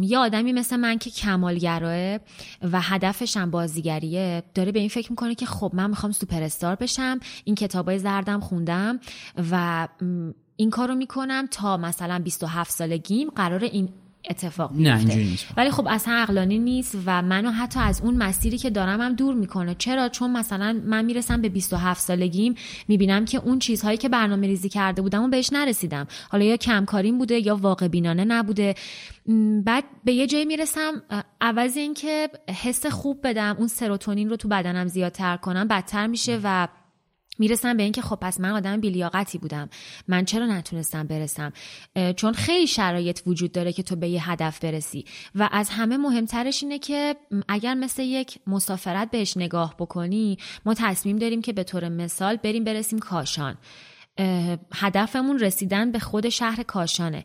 [0.00, 2.18] یه آدمی مثل من که کمالگراه
[2.62, 6.74] و هدفش هم بازیگریه داره به این فکر می‌کنه که خب من می‌خوام سوپر استار
[6.74, 9.00] بشم این کتابای زردم خوندم
[9.50, 9.88] و
[10.56, 13.88] این کارو می‌کنم تا مثلا 27 سالگیم قرار این
[14.30, 15.48] اتفاق نیست.
[15.56, 19.34] ولی خب اصلا عقلانی نیست و منو حتی از اون مسیری که دارم هم دور
[19.34, 19.74] می‌کنه.
[19.74, 22.54] چرا؟ چون مثلا من می‌رسم به 27 سالگیم
[22.88, 26.06] می‌بینم که اون چیزهایی که برنامه ریزی کرده بودم و بهش نرسیدم.
[26.30, 28.74] حالا یا کمکاریم بوده یا واقع بینانه نبوده.
[29.64, 31.02] بعد به یه جایی می‌رسم
[31.40, 32.28] عوض اینکه
[32.62, 36.68] حس خوب بدم اون سروتونین رو تو بدنم زیادتر کنم بدتر میشه و
[37.40, 39.68] می‌رسم به اینکه خب پس من آدم بیلیاقتی بودم.
[40.08, 41.52] من چرا نتونستم برسم؟
[42.16, 45.04] چون خیلی شرایط وجود داره که تو به یه هدف برسی.
[45.34, 47.16] و از همه مهمترش اینه که
[47.48, 52.64] اگر مثل یک مسافرت بهش نگاه بکنی ما تصمیم داریم که به طور مثال بریم
[52.64, 53.56] برسیم کاشان.
[54.74, 57.24] هدفمون رسیدن به خود شهر کاشانه.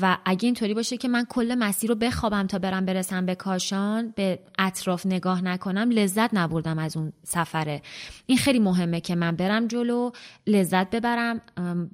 [0.00, 4.12] و اگه اینطوری باشه که من کل مسیر رو بخوابم تا برم برسم به کاشان
[4.16, 7.82] به اطراف نگاه نکنم لذت نبردم از اون سفره.
[8.26, 10.10] این خیلی مهمه که من برم جلو
[10.46, 11.40] لذت ببرم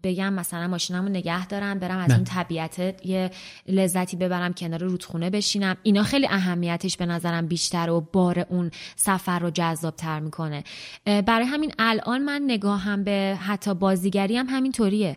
[0.03, 3.31] بگم مثلا ماشینمو نگه دارم برم از اون طبیعت یه
[3.69, 5.77] لذتی ببرم کنار رودخونه بشینم.
[5.83, 10.65] اینا خیلی اهمیتش به نظرم بیشتر و بار اون سفر رو جذاب تر می‌کنه
[11.05, 15.17] برای همین الان من نگاهم به حتی بازیگری هم همینطوریه.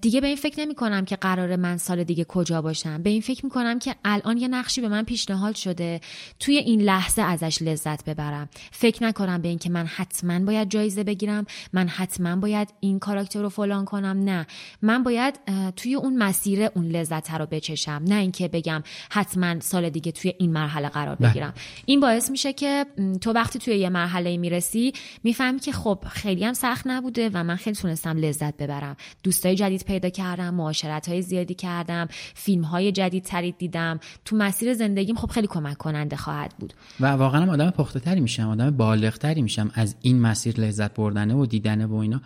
[0.00, 3.02] دیگه به این فکر نمی کنم که قرار من سال دیگه کجا باشم.
[3.02, 6.00] به این فکر می کنم که الان یه نقشی به من پیشنهاد شده.
[6.40, 8.48] توی این لحظه ازش لذت ببرم.
[8.72, 11.46] فکر نکنم به اینکه من حتما باید جایزه بگیرم.
[11.72, 14.20] من حتما باید این کاراکتر رو فلان کنم.
[14.24, 14.46] نه.
[14.82, 15.34] من باید
[15.76, 18.02] توی اون مسیر اون لذت رو بچشم.
[18.06, 21.16] نه اینکه بگم حتما سال دیگه توی این مرحله قرار.
[21.16, 21.54] بگیرم.
[21.86, 22.86] این باعث میشه که
[23.20, 24.92] تو وقتی توی یه مرحله می‌رسی
[25.24, 28.96] می‌فهمی که خب خیلی هم سخت نبوده و من خیلی تونستم لذت ببرم.
[29.22, 34.00] دوستای جدید پیدا کردم معاشرت های زیادی کردم فیلم های جدید ترید دیدم.
[34.24, 36.74] تو مسیر زندگیم خب خیلی کمک کننده خواهد بود.
[37.00, 41.34] و واقعا آدم پخته تری میشم آدم بالغ تری میشم از این مسیر لذت بردنه
[41.34, 42.20] و دیدنه و اینا.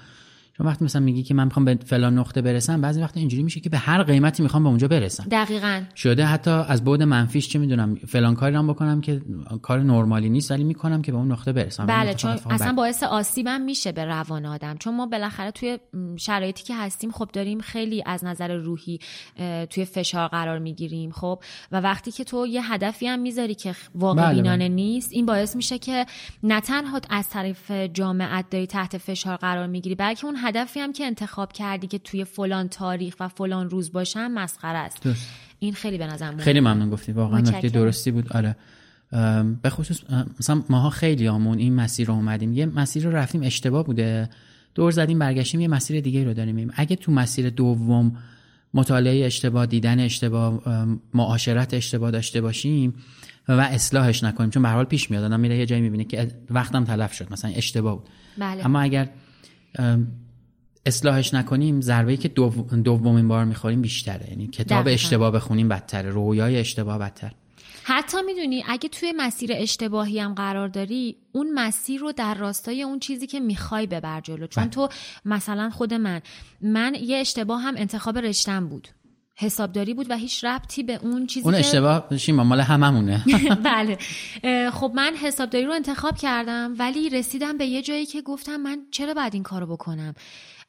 [0.57, 3.61] چون وقتی مثلا میگی که من می‌خوام به فلان نقطه برسم بعضی وقت اینجوری میشه
[3.61, 5.27] که به هر قیمتی می‌خوام به اونجا برسم.
[5.31, 5.83] دقیقا.
[5.97, 9.23] شده حتی از بعد منفیش چه می‌دونم فلان کاری رو بکنم که
[9.63, 11.87] کار نرمالی نیست ولی می‌کنم که به اون نقطه برسم.
[11.87, 14.77] بله چون اصلا باعث آسیبم میشه به روان آدم.
[14.77, 15.79] چون ما بالاخره توی
[16.17, 18.99] شرایطی که هستیم خب داریم خیلی از نظر روحی
[19.71, 21.43] توی فشار قرار می‌گیریم خب.
[21.73, 24.75] و وقتی که تو یه هدفی هم می‌ذاری که واقع بله بینانه بله.
[24.75, 26.07] نیست این باعث میشه که
[26.43, 31.05] نه تنها از طرف جامعت داری تحت فشار قرار می‌گیری بلکه اون هدفی هم که
[31.05, 35.09] انتخاب کردی که توی فلان تاریخ و فلان روز باشم مسخره است.
[35.59, 37.13] این خیلی به نظر خیلی ممنون گفتی.
[37.13, 38.33] واقعا نکته درستی بود.
[38.33, 38.57] آره.
[39.63, 40.01] به خصوص
[40.41, 42.53] مثلا ماها خیلی آمون این مسیر رو اومدیم.
[42.53, 44.31] یه مسیر رو رفتیم اشتباه بوده.
[44.75, 46.71] دور زدیم برگشتیم یه مسیر دیگه رو داریم.
[46.75, 48.17] اگه تو مسیر دوم
[48.75, 50.63] مطالعه اشتباه دیدن اشتباه
[51.15, 52.95] معاشرت اشتباه داشته باشیم
[53.49, 54.51] و اصلاحش نکنیم.
[54.51, 55.25] چون به حال پیش میاد.
[55.25, 57.33] آدم میره یه جایی می‌بینه که وقتم تلف شد.
[57.33, 58.09] مثلا اشتباه بود.
[58.39, 58.65] بله.
[58.65, 59.09] اما اگر
[60.87, 62.29] اصلاحش نکنیم ضربه که
[62.85, 64.31] دومین بار می‌خوریم بیشتره.
[64.31, 66.11] یعنی کتاب اشتباه بخونیم بدتره.
[66.11, 67.33] رویای اشتباه بدتر.
[67.83, 72.99] حتی می‌دونی اگه توی مسیر اشتباهی هم قرار داری اون مسیر رو در راستای اون
[72.99, 74.47] چیزی که می‌خوای ببر جلو.
[74.47, 74.71] چون بله.
[74.71, 74.89] تو
[75.25, 76.21] مثلا خود من
[76.61, 78.89] من یه اشتباه هم انتخاب رشتم بود.
[79.39, 83.25] حسابداری بود و هیچ ربطی به اون چیزی اون اشتباه شیما مال هممونه.
[83.65, 83.99] بله.
[84.71, 89.15] خب من حسابداری رو انتخاب کردم ولی رسیدم به یه جایی که گفتم من چرا
[89.15, 90.15] باید این کارو بکنم؟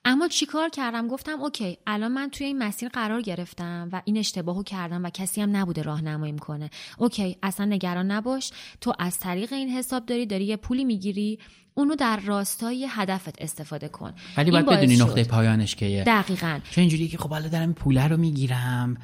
[0.10, 4.64] اما چیکار کردم؟ گفتم okay الان من توی این مسیر قرار گرفتم و این اشتباهو
[4.64, 6.70] کردم و کسی هم نبوده راهنمایی کنه.
[6.98, 8.52] okay اصلا نگران نباش.
[8.82, 11.40] تو از طریق این حساب داری داری یه پولی می‌گیری.
[11.74, 14.14] اونو در راستای هدفت استفاده کن.
[14.38, 16.04] ولی باید بدونی نقطه پایانش کیه.
[16.04, 16.60] دقیقا.
[16.72, 18.98] چون اینجوریه که خب حالا دارم پوله رو می‌گیرم.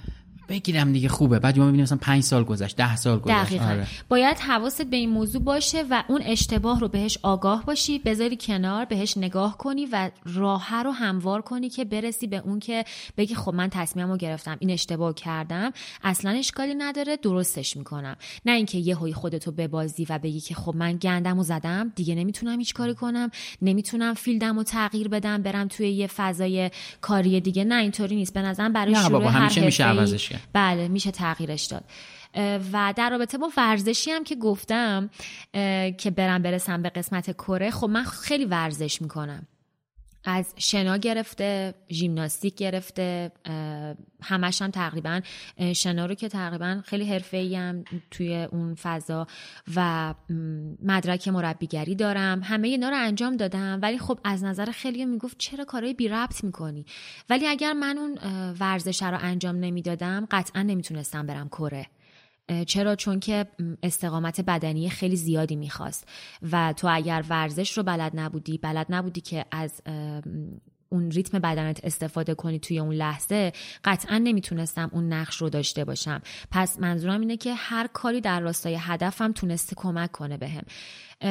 [0.49, 1.39] بگیرم دیگه خوبه.
[1.39, 3.37] بعد ما می‌بینیم مثلا 5 سال گذشت 10 سال گذشت.
[3.37, 3.65] دقیقا.
[3.65, 3.87] آره.
[4.09, 8.85] باید حواست به این موضوع باشه و اون اشتباه رو بهش آگاه باشی بذاری کنار
[8.85, 12.85] بهش نگاه کنی و راه رو هموار کنی که برسی به اون که
[13.17, 15.71] بگی خب من تصمیممو گرفتم این اشتباه کردم.
[16.03, 18.15] اصلا اشکالی نداره درستش می‌کنم.
[18.45, 22.59] نه اینکه یه هوی خودتو ببازی و بگی که خب من گندمو زدم دیگه نمی‌تونم
[22.59, 23.29] هیچ کاری کنم.
[23.61, 26.71] نمی‌تونم فیلدمو تغییر بدم برم توی یه فضای
[27.01, 27.63] کاری دیگه.
[27.63, 28.33] نه اینطوری نیست.
[28.33, 31.83] به نظرم برای شروع هر میشه عوضش بله میشه تغییرش داد.
[32.73, 35.09] و در رابطه با ورزشی هم که گفتم
[35.97, 39.47] که برم برسم به قسمت کره خب من خیلی ورزش می‌کنم.
[40.25, 43.31] از شنا گرفته ژیمناستیک گرفته
[44.21, 45.21] همش هم تقریبا
[45.75, 49.27] شنا رو که تقریبا خیلی حرفه هم توی اون فضا
[49.75, 50.13] و
[50.83, 52.41] مدرک مربیگری دارم.
[52.43, 53.79] همه اینا رو انجام دادم.
[53.81, 56.85] ولی خب از نظر خیلی می‌گفت چرا کارهای بی ربط می‌کنی؟
[57.29, 58.17] ولی اگر من اون
[58.59, 61.87] ورزش رو انجام نمی‌دادم قطعا نمی‌تونستم برم کره.
[62.67, 63.47] چرا؟ چون که
[63.83, 66.07] استقامت بدنی خیلی زیادی می‌خواست.
[66.51, 69.81] و تو اگر ورزش رو بلد نبودی بلد نبودی که از
[70.93, 73.53] اون ریتم بدنت استفاده کنی توی اون لحظه
[73.85, 76.21] قطعا نمی‌تونستم اون نقش رو داشته باشم.
[76.51, 80.63] پس منظورم اینه که هر کاری در راستای هدفم تونسته کمک کنه بهم.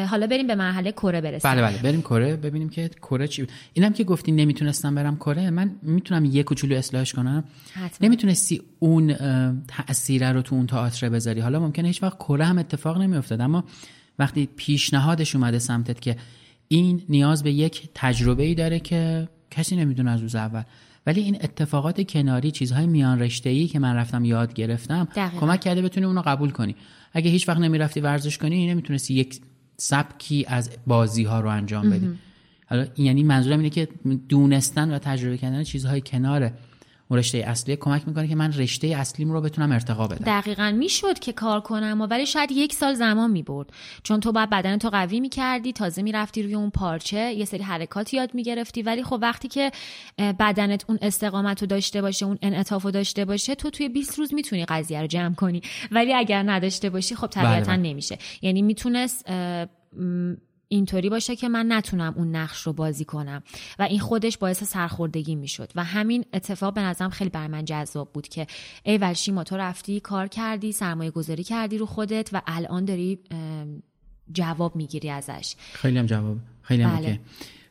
[0.06, 1.50] حالا بریم به مرحله کره برسیم.
[1.50, 1.78] بله بله.
[1.78, 6.42] بریم کره ببینیم که کره چی اینم که گفتی نمی‌تونستم برم کره من می‌تونم یه
[6.42, 7.44] کوچولو اصلاحش کنم.
[7.72, 8.08] حتما.
[8.08, 9.14] نمی‌تونستی اون
[9.68, 11.40] تاثیر رو تو اون تئاتر بذاری.
[11.40, 13.64] حالا ممکنه هیچ وقت کره هم اتفاق نمیافتاد اما
[14.18, 16.16] وقتی پیشنهادش اومده سمتت که
[16.68, 20.62] این نیاز به یک تجربه ای داره که کسی نمی‌دونه از روز اول.
[21.06, 25.08] ولی این اتفاقات کناری چیزهای میان رشته ای که من رفتم یاد گرفتم
[25.40, 26.76] کمک کرده بتونی اونو قبول کنی.
[27.12, 29.40] اگه هیچ وقت نمی‌رفتی ورزش کنی نمی‌تونستی یک
[29.76, 32.08] سبکی از بازی ها رو انجام بدی.
[32.66, 33.88] حالا یعنی منظورم اینه که
[34.28, 36.52] دونستن و تجربه کردن چیزهای کناره.
[37.16, 40.24] رشته اصلی کمک می‌کنه که من رشته اصلیم رو بتونم ارتقا بدم.
[40.26, 43.70] دقیقا می‌شد که کار کنم و ولی شاید یک سال زمان می‌برد.
[44.02, 48.14] چون تو باید بدن تو قوی می‌کردی تازه می‌رفتی روی اون پارچه یه سری حرکات
[48.14, 48.82] یاد می‌گرفتی.
[48.82, 49.70] ولی خب وقتی که
[50.18, 54.34] بدنت اون استقامت رو داشته باشه اون انعطاف رو داشته باشه تو توی 20 روز
[54.34, 55.62] می‌تونی قضیه رو جمع کنی.
[55.90, 57.76] ولی اگر نداشته باشی خب طبیعتا بله، بله.
[57.76, 58.18] نمیشه.
[58.42, 59.24] یعنی می‌تونست
[60.72, 63.42] اینطوری باشه که من نتونم اون نقش رو بازی کنم.
[63.78, 65.72] و این خودش باعث سرخوردگی می‌شد.
[65.74, 68.46] و همین اتفاق به نظرم خیلی بر من جذاب بود که
[68.82, 73.18] ای ولشی تو رفتی کار کردی سرمایه گذاری کردی رو خودت و الان داری
[74.32, 75.54] جواب می‌گیری ازش.
[75.72, 77.20] خیلی هم جواب خیلی هم بله.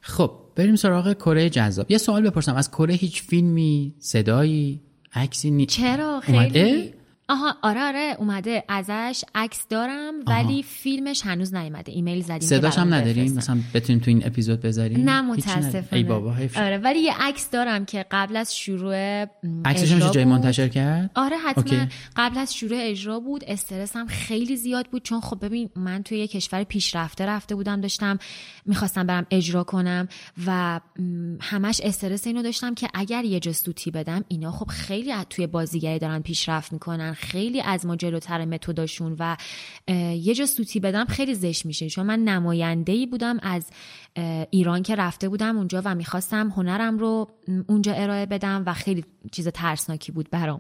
[0.02, 1.92] خب بریم سراغ کره جذاب.
[1.92, 2.56] یه سوال بپرسم.
[2.56, 4.82] از کره هیچ فیلمی صدایی
[5.14, 5.66] عکسی نی...
[5.66, 6.94] چرا؟ خیلی
[7.32, 8.64] آها آره آره اومده.
[8.68, 11.92] ازش عکس دارم ولی فیلمش هنوز نیومده.
[11.92, 16.34] ایمیل زدیم صداش هم نداریم؟ مثلا بتونیم تو این اپیزود بذاریم؟ نه متاسفانه ای بابا
[16.34, 18.96] حیف آره ولی یه عکس دارم که قبل از شروع
[19.66, 21.88] عکسش میشه جای منتشر کرد؟ آره حتما.
[22.16, 23.44] قبل از شروع اجرا بود.
[23.48, 28.20] استرسم خیلی زیاد بود چون خب ببین من توی یه کشور پیشرفته رفته بودم داشتم
[28.66, 30.08] می‌خواستم برم اجرا کنم
[30.48, 30.80] و
[31.42, 36.20] همش استرس اینو داشتم که اگر یه جستوتی بدم اینا خب خیلی توی بازیگری دارن
[36.20, 37.14] پیشرفت می‌کنن.
[37.22, 39.38] خیلی از ما جلوتر متداشون و
[40.16, 41.90] یه جا سوتی بدم خیلی زشت میشه.
[41.90, 43.70] چون من نماینده ای بودم از
[44.50, 47.30] ایران که رفته بودم اونجا و می‌خواستم هنرم رو
[47.68, 50.60] اونجا ارائه بدم و خیلی چیز ترسناکی بود برام.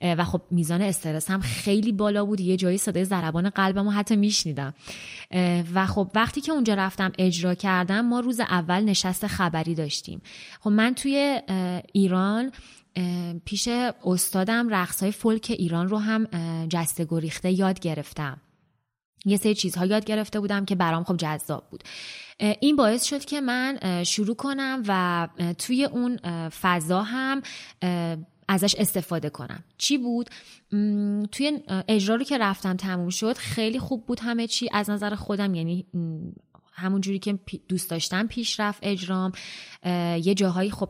[0.00, 2.40] و خب میزان استرس هم خیلی بالا بود.
[2.40, 4.74] یه جایی صدای ضربان قلبم رو حتی میشنیدم.
[5.74, 10.20] و خب وقتی که اونجا رفتم اجرا کردم ما روز اول نشست خبری داشتیم.
[10.60, 11.40] خب من توی
[11.92, 12.52] ایران
[13.44, 13.68] پیش
[14.04, 16.24] استادم رقص های فولک ایران رو هم
[16.66, 18.40] جسته گریخته یاد گرفتم.
[19.24, 21.84] یه سری چیزها یاد گرفته بودم که برام خب جذاب بود.
[22.60, 25.28] این باعث شد که من شروع کنم و
[25.58, 26.16] توی اون
[26.48, 27.42] فضا هم
[28.48, 29.64] ازش استفاده کنم.
[29.78, 30.30] چی بود؟
[31.32, 34.68] توی اجرا رو که رفتم تموم شد خیلی خوب بود همه چی.
[34.72, 35.86] از نظر خودم یعنی
[36.78, 39.32] همون جوری که دوست داشتم پیشرفت اجرام
[40.24, 40.88] یه جاهایی خب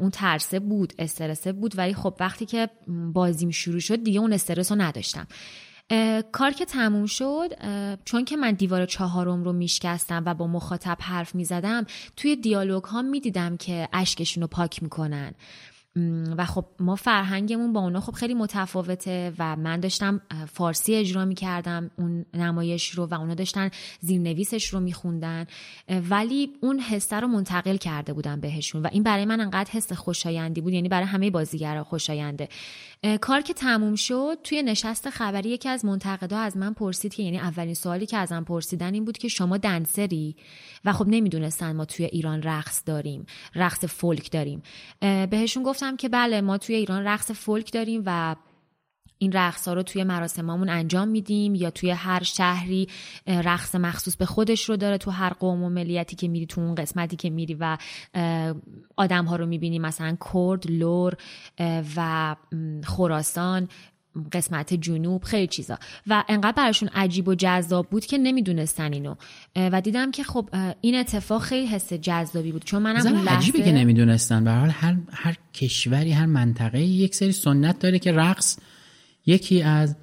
[0.00, 2.70] اون ترسه بود استرسه بود ولی خب وقتی که
[3.12, 5.26] بازیم شروع شد دیگه اون استرس رو نداشتم.
[6.32, 7.52] کار که تموم شد
[8.04, 13.02] چون که من دیوار چهارم رو میشکستم و با مخاطب حرف می‌زدم توی دیالوگ ها
[13.02, 15.34] می‌دیدم که اشکشون رو پاک می‌کنن.
[16.36, 20.20] و خب ما فرهنگمون با اونا خب خیلی متفاوته و من داشتم
[20.52, 23.70] فارسی اجرا می کردم اون نمایش رو و اونا داشتن
[24.00, 25.46] زیرنویسش رو میخوندن
[26.10, 30.60] ولی اون حسه رو منتقل کرده بودم بهشون و این برای من انقدر حس خوشایندی
[30.60, 32.48] بود یعنی برای همه بازیگرا خوشاینده.
[33.20, 37.38] کار که تموم شد توی نشست خبری یکی از منتقدا از من پرسید که یعنی
[37.38, 40.36] اولین سوالی که ازم پرسیدن این بود که شما دنسری؟
[40.84, 44.62] و خب نمی‌دونستن ما توی ایران رقص داریم رقص فولک داریم.
[45.30, 48.36] بهشون گفتم که بله ما توی ایران رقص فولک داریم و
[49.18, 52.88] این رقص ها رو توی مراسمامون انجام میدیم یا توی هر شهری
[53.26, 56.74] رقص مخصوص به خودش رو داره تو هر قوم و ملیتی که میری تو اون
[56.74, 57.78] قسمتی که میری و
[58.96, 61.16] آدم ها رو می‌بینی مثلا کرد، لور
[61.96, 62.36] و
[62.84, 63.68] خراسان.
[64.32, 65.78] قسمت جنوب خیلی چیزا.
[66.06, 69.14] و انقدر براشون عجیب و جذاب بود که نمی‌دونستن اینو.
[69.56, 70.48] و دیدم که خب
[70.80, 72.64] این اتفاق خیلی حس جذابی بود.
[72.64, 74.44] چون منم اون لحظه عجیبه که نمی‌دونستن.
[74.44, 78.58] به حال هر هر کشوری هر منطقه یک سری سنت داره که رقص
[79.26, 79.96] یکی از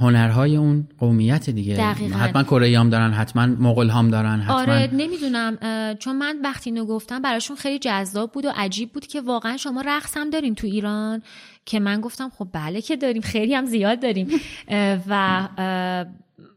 [0.00, 1.76] هنرهای اون قومیت دیگه.
[1.76, 2.18] دقیقا.
[2.18, 5.58] حتما کره هم دارن حتما مغول هم دارن حتما آره نمی‌دونم.
[5.98, 9.80] چون من وقتی اینو گفتم براشون خیلی جذاب بود و عجیب بود که واقعا شما
[9.86, 11.22] رقص هم دارین تو ایران.
[11.64, 14.28] که من گفتم خب بله که داریم خیلی هم زیاد داریم.
[15.08, 15.48] و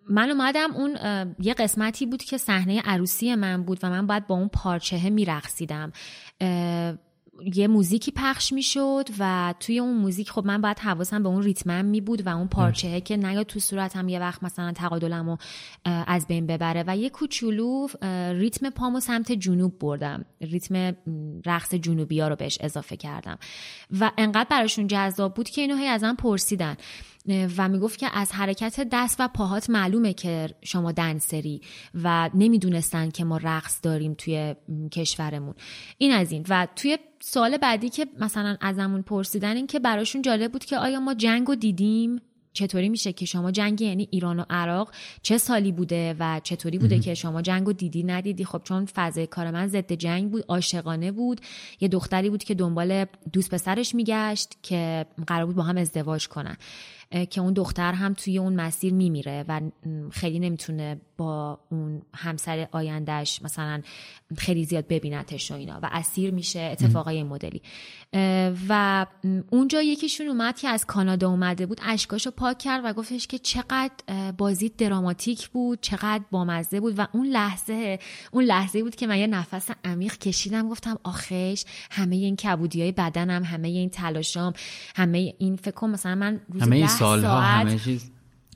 [0.10, 0.98] من اومدم اون
[1.40, 5.92] یه قسمتی بود که صحنه عروسی من بود و من باید با اون پارچه میرقصیدم.
[7.54, 11.86] یه موزیکی پخش می‌شد و توی اون موزیک خب من باید حواسم به اون ریتمم
[11.86, 15.38] می بود و اون پارچه که نیاد تو صورتم یه وقت مثلا تقادلمو
[15.86, 16.84] از بین ببره.
[16.88, 17.88] و یه کوچولو
[18.32, 20.26] ریتم پامو سمت جنوب بردم.
[20.42, 20.96] ریتم
[21.46, 23.38] رقص جنوبی ها رو بهش اضافه کردم.
[24.00, 26.78] و انقدر براشون جذاب بود که اینو هی ازم پرسیدن.
[27.58, 31.62] و می‌گفت که از حرکت دست و پاهات معلومه که شما دنسری
[32.04, 34.56] و نمی‌دونستن که ما رقص داریم توی
[34.92, 35.54] کشورمون.
[35.98, 36.46] این از این.
[36.50, 41.00] و توی سوال بعدی که مثلا ازمون پرسیدن این که براشون جالب بود که آیا
[41.00, 42.22] ما جنگ رو دیدیم؟
[42.54, 47.00] چطوری میشه که شما جنگ یعنی ایران و عراق چه سالی بوده و چطوری بوده
[47.00, 51.12] که شما جنگ رو دیدی ندیدی؟ خب چون فضای کار من ضد جنگ بود عاشقانه
[51.12, 51.42] بود.
[51.80, 56.58] یه دختری بود که دنبال دوست پسرش میگشت که قرار بود با هم ازدواج کنن.
[57.30, 59.62] که اون دختر هم توی اون مسیر میمیره و
[60.12, 63.82] خیلی نمی‌تونه با اون همسر آیندهش مثلا
[64.38, 65.80] خیلی زیاد ببینتش و اینا.
[65.84, 67.62] و اسیر میشه اتفاقای مدلی.
[68.70, 69.06] و
[69.50, 73.92] اونجا یکیشون اومد که از کانادا اومده بود اشکاشو پاک کرد و گفتش که چقدر
[74.38, 78.00] بازی دراماتیک بود چقدر بامزه بود و اون لحظه
[78.32, 82.92] اون لحظه بود که من یه نفس عمیق کشیدم گفتم آخش همه این کبودی های
[82.92, 84.54] بدنم همه این تلاشام
[84.96, 88.12] همه این فکر مثلا من همه سالها همه چیز.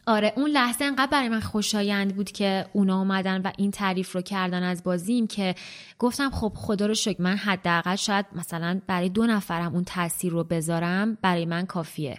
[0.08, 4.22] آره اون لحظه انقدر برای من خوشایند بود که اونا اومدن و این تعریف رو
[4.22, 5.56] کردن از بازیم که
[6.00, 10.44] گفتم خب خدا رو شکر من حداقل شاید مثلا برای دو نفرم اون تاثیر رو
[10.44, 12.18] بذارم برای من کافیه.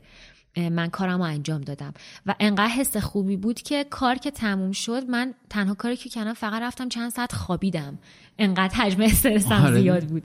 [0.59, 1.95] من کارم رو انجام دادم.
[2.27, 6.33] و انقدر حس خوبی بود که کار که تموم شد من تنها کاری که کردم
[6.33, 7.99] فقط رفتم چند ساعت خوابیدم.
[8.39, 9.81] انقدر حجم استرسم آره.
[9.81, 10.23] زیاد بود.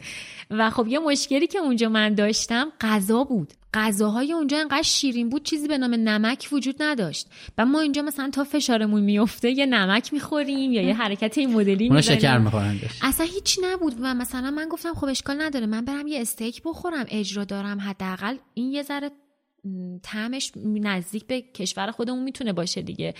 [0.49, 3.53] و خب یه مشکلی که اونجا من داشتم غذا بود.
[3.73, 7.27] غذاهای اونجا انقدر شیرین بود چیزی به نام نمک وجود نداشت.
[7.57, 11.89] و ما اینجا مثلا تا فشارمون میفته یه نمک می‌خوریم یا یه حرکت این مدلی
[11.89, 13.95] می‌زنیم شکر می‌خورن اصلا هیچی نبود.
[14.01, 18.38] و مثلا من گفتم خب اشکال نداره من برم یه استیک بخورم اجرا دارم حداقل
[18.53, 19.11] این یه ذره
[20.03, 23.14] طعمش نزدیک به کشور خودمون می‌تونه باشه دیگه.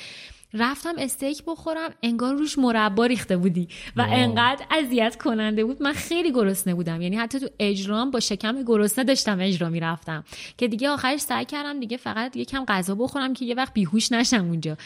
[0.54, 4.14] رفتم استیک بخورم انگار روش مربا ریخته بودی و واو.
[4.14, 5.84] انقدر اذیت کننده بود.
[5.84, 7.02] من خیلی گرسنه بودم.
[7.02, 10.24] یعنی حتی تو اجرام با شکم گرسنه داشتم اجرا می‌رفتم.
[10.58, 14.46] که دیگه آخرش سعی کردم دیگه فقط یکم غذا بخورم که یه وقت بیهوش نشم
[14.46, 14.78] اونجا.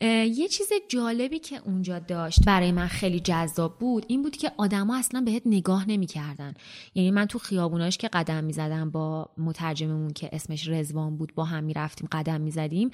[0.00, 4.96] یه چیز جالبی که اونجا داشت برای من خیلی جذاب بود این بود که آدما
[4.96, 6.54] اصلا بهت نگاه نمی‌کردن.
[6.94, 11.64] یعنی من تو خیابوناش که قدم می‌زدم با مترجممون که اسمش رزوان بود با هم
[11.64, 12.90] می‌رفتیم قدم می‌زدیم.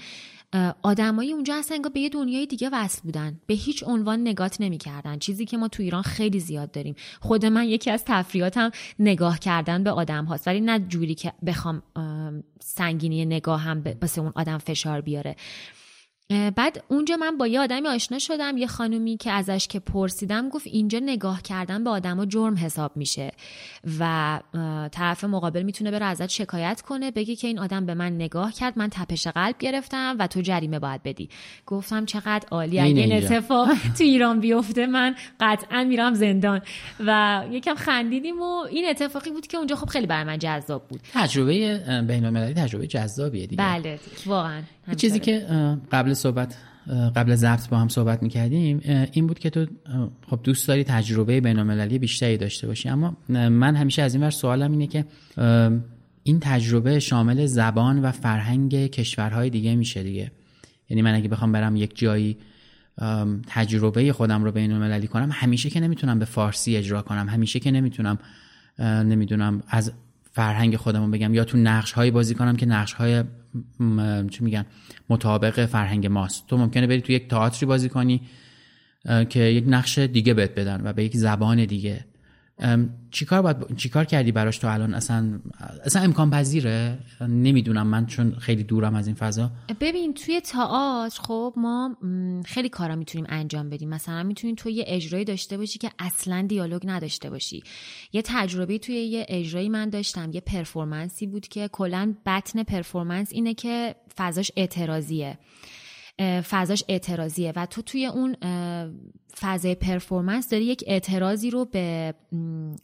[0.83, 3.41] آدمای اونجا اصلا انگار به یه دنیای دیگه وصل بودن.
[3.47, 5.19] به هیچ عنوان نگات نمی‌کردن.
[5.19, 6.95] چیزی که ما تو ایران خیلی زیاد داریم.
[7.21, 10.49] خود من یکی از تفریحاتم نگاه کردن به آدم هاست.
[10.49, 11.83] ولی نه جوری که بخوام
[12.61, 15.37] سنگینی نگاه هم به اون آدم فشار بیاره.
[16.29, 20.67] بعد اونجا من با یه آدمی آشنا شدم یه خانومی که ازش که پرسیدم گفت
[20.67, 23.33] اینجا نگاه کردن به آدما جرم حساب میشه
[24.01, 24.41] و
[24.93, 28.79] طرف مقابل می‌تونه بره ازت شکایت کنه بگه که این آدم به من نگاه کرد
[28.79, 31.29] من تپش قلب گرفتم و تو جریمه باید بدی.
[31.67, 33.69] گفتم چقدر عالی اگه این اتفاق
[33.99, 36.63] تو ایران بیفته من قطعا میرم زندان.
[37.07, 41.01] و یکم خندیدیم و این اتفاقی بود که اونجا خب خیلی برای من جذاب بود.
[41.15, 43.63] تجربه بین تجربه جذابیه دیگه.
[43.63, 44.63] بله واقعا.
[44.95, 45.47] چیزی که
[45.93, 46.57] قبل صحبت
[47.17, 48.81] قبل ضبط با هم صحبت می‌کردیم
[49.13, 49.67] این بود که تو
[50.31, 54.73] خب دوست داری تجربه بین بیشتری داشته باشی اما من همیشه از این ور سوالم
[54.73, 55.05] اینه که
[56.23, 60.31] این تجربه شامل زبان و فرهنگ کشورهای دیگه میشه دیگه.
[60.89, 62.37] یعنی من اگه بخوام برم یک جایی
[63.47, 67.71] تجربه خودم رو بین المللی کنم همیشه که نمی‌تونم به فارسی اجرا کنم همیشه که
[67.71, 68.19] نمی‌تونم
[68.79, 69.93] نمی‌دونم از
[70.37, 73.25] فرهنگ خودمون بگم یا تو نقش هایی بازی کنم که نقش های
[74.31, 74.67] چی میگن؟
[75.09, 76.47] مطابق فرهنگ ماست.
[76.47, 78.21] تو ممکنه بری تو یک تئاتری بازی کنی
[79.29, 82.05] که یک نقش دیگه بهت بدن و به یک زبان دیگه.
[83.11, 85.41] چیکار باید چیکار کردی براش تو الان؟ اصلا
[85.85, 89.51] اصلا امکان پذیره؟ نمی‌دونم من چون خیلی دورم از این فضا.
[89.81, 91.97] ببین توی تئاتر خب ما
[92.45, 93.89] خیلی کارا می‌تونیم انجام بدیم.
[93.89, 97.63] مثلا می‌تونیم تو یه اجرایی داشته باشی که اصلا دیالوگ نداشته باشی.
[98.13, 100.31] یه تجربه توی یه اجرایی من داشتم.
[100.33, 105.39] یه پرفورمنسی بود که کلا بطن پرفورمنس اینه که فضاش اعتراضیه.
[106.21, 108.37] فضاش اعتراضیه و تو توی اون
[109.41, 112.15] فضای پرفورمنس داری یک اعتراضی رو به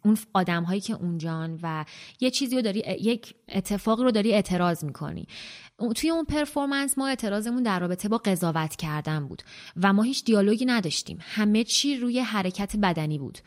[0.05, 1.85] اون آدم هایی که اونجان و
[2.21, 5.27] یه چیزی رو داری یک اتفاق رو داری اعتراض می‌کنی.
[5.97, 9.43] توی اون پرفورمنس ما اعتراضمون در رابطه با قضاوت کردن بود
[9.77, 11.19] و ما هیچ دیالوگی نداشتیم.
[11.21, 13.39] همه چی روی حرکت بدنی بود.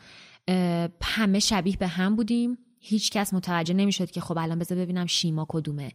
[1.02, 2.58] همه شبیه به هم بودیم.
[2.80, 5.92] هیچ کس متوجه نمی‌شد که خب الان بذار ببینم شیما کدومه.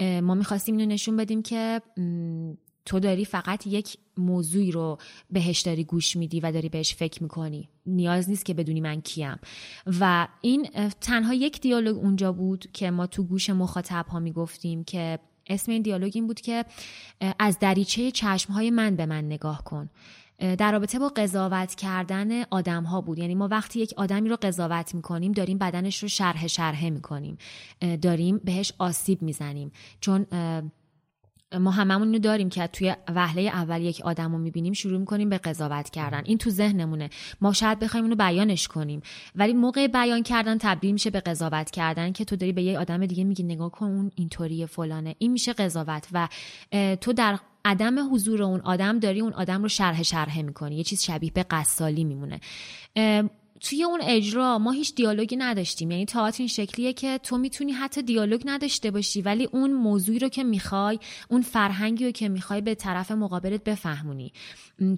[0.00, 1.82] ما می‌خواستیم اینو نشون بدیم که
[2.88, 4.98] تو داری فقط یک موضوعی رو
[5.30, 7.68] بهش داری گوش میدی و داری بهش فکر می‌کنی.
[7.86, 9.36] نیاز نیست که بدونی من کیم.
[10.00, 10.68] و این
[11.00, 15.82] تنها یک دیالوگ اونجا بود که ما تو گوش مخاطب ها می‌گفتیم که اسم این
[15.82, 16.64] دیالوگ این بود که
[17.38, 19.90] از دریچه چشم های من به من نگاه کن.
[20.38, 23.18] در رابطه با قضاوت کردن آدم ها بود.
[23.18, 27.38] یعنی ما وقتی یک آدمی رو قضاوت می‌کنیم داریم بدنش رو شرح شرحه می‌کنیم.
[28.02, 29.72] داریم بهش آسیب می‌زنیم.
[30.00, 30.26] چون
[31.60, 35.38] ما هممون رو داریم که توی وهله اول یک آدم رو می‌بینیم شروع می‌کنیم به
[35.38, 36.22] قضاوت کردن.
[36.24, 37.10] این تو ذهنمونه.
[37.40, 39.02] ما شاید بخوایم اینو بیانش کنیم.
[39.34, 43.06] ولی موقع بیان کردن تبدیل میشه به قضاوت کردن که تو داری به یه آدم
[43.06, 45.14] دیگه میگی نگاه کن اون اینطوری فلانه.
[45.18, 46.28] این میشه قضاوت و
[47.00, 50.76] تو در عدم حضور اون آدم داری اون آدم رو شرح شرحه می‌کنی.
[50.76, 52.40] یه چیز شبیه به قصالی میمونه.
[53.60, 55.90] توی اون اجرا ما هیچ دیالوگی نداشتیم.
[55.90, 60.28] یعنی تئاتر این شکلیه که تو می‌تونی حتی دیالوگ نداشته باشی ولی اون موضوعی رو
[60.28, 60.98] که می‌خوای
[61.28, 64.32] اون فرهنگی رو که می‌خوای به طرف مقابلت بفهمونی.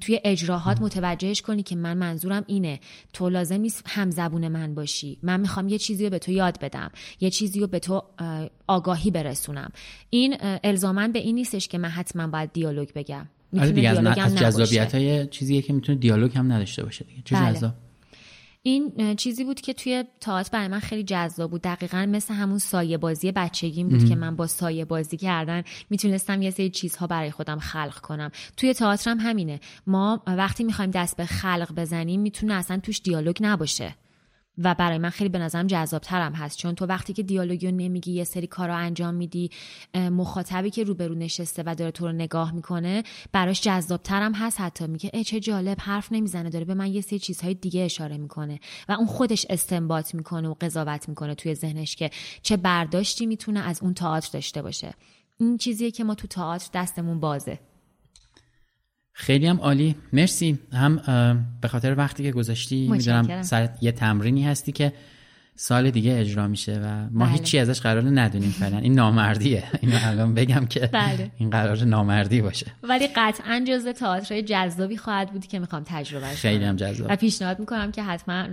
[0.01, 2.81] توی اجراهات متوجهش کنی که من منظورم اینه.
[3.13, 5.19] تو لازم نیست همزبون من باشی.
[5.23, 6.91] من می‌خوام یه چیزی رو به تو یاد بدم.
[7.21, 8.03] یه چیزی رو به تو
[8.67, 9.73] آگاهی برسونم.
[10.11, 13.29] این الزاما به این نیستش که من حتما باید دیالوگ بگم.
[13.59, 13.89] آره دیگه
[14.21, 17.23] از, جذابیت های چیزیه که می‌تونه دیالوگ هم نداشته باشه دیگه.
[17.25, 17.73] چه بله.
[18.63, 21.63] این چیزی بود که توی تئاتر برای من خیلی جذاب بود.
[21.63, 26.51] دقیقا مثل همون سایه بازی بچگیم بود که من با سایه بازی کردن می‌تونستم یه
[26.51, 28.31] سری چیزها برای خودم خلق کنم.
[28.57, 29.61] توی تئاتر هم همینه.
[29.87, 33.97] ما وقتی می‌خوایم دست به خلق بزنیم می‌تونه اصلا توش دیالوگ نباشه.
[34.65, 36.59] و برای من خیلی به نظرم جذابترم هست.
[36.59, 39.51] چون تو وقتی که دیالوگی نمیگی یه سری کار رو انجام میدی
[39.95, 43.03] مخاطبی که روبرو نشسته و داره تو رو نگاه می‌کنه
[43.33, 44.61] براش جذابترم هست.
[44.61, 48.17] حتی میگه ای چه جالب حرف نمی‌زنه داره به من یه سری چیزهای دیگه اشاره
[48.17, 48.61] می‌کنه.
[48.89, 52.11] و اون خودش استنباط می‌کنه و قضاوت می‌کنه توی ذهنش که
[52.43, 54.95] چه برداشتی می‌تونه از اون تئاتر داشته باشه.
[55.39, 57.59] این چیزیه که ما تو تئاتر دستمون بازه.
[59.21, 59.95] خیلی هم عالی.
[60.13, 60.59] مرسی.
[60.73, 60.97] هم
[61.61, 64.93] به خاطر وقتی که گذاشتی می‌دونم سر یه تمرینی هستی که
[65.57, 67.33] سال دیگه اجرا میشه و ما بله.
[67.33, 68.79] هیچی ازش قرار ندونیم فعلا.
[68.79, 69.65] این نامردیه.
[69.81, 71.31] اینو الان بگم که بله.
[71.39, 72.67] این قرار نامردی باشه.
[72.83, 77.11] ولی قطعا جزء تئاتر جذابی خواهد بود که می‌خوام تجربه خیلی هم جذاب.
[77.11, 78.47] و پیشنهاد می‌کنم که حتما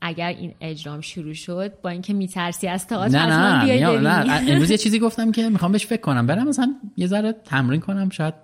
[0.00, 4.50] اگر این اجرام شروع شد با اینکه میترسی از تئاتر نه نه نه, نه.
[4.52, 6.26] امروز یه چیزی گفتم که می‌خوام بهش فکر کنم.
[6.26, 8.10] برم مثلا یه ذره تمرین کنم.
[8.10, 8.34] شاید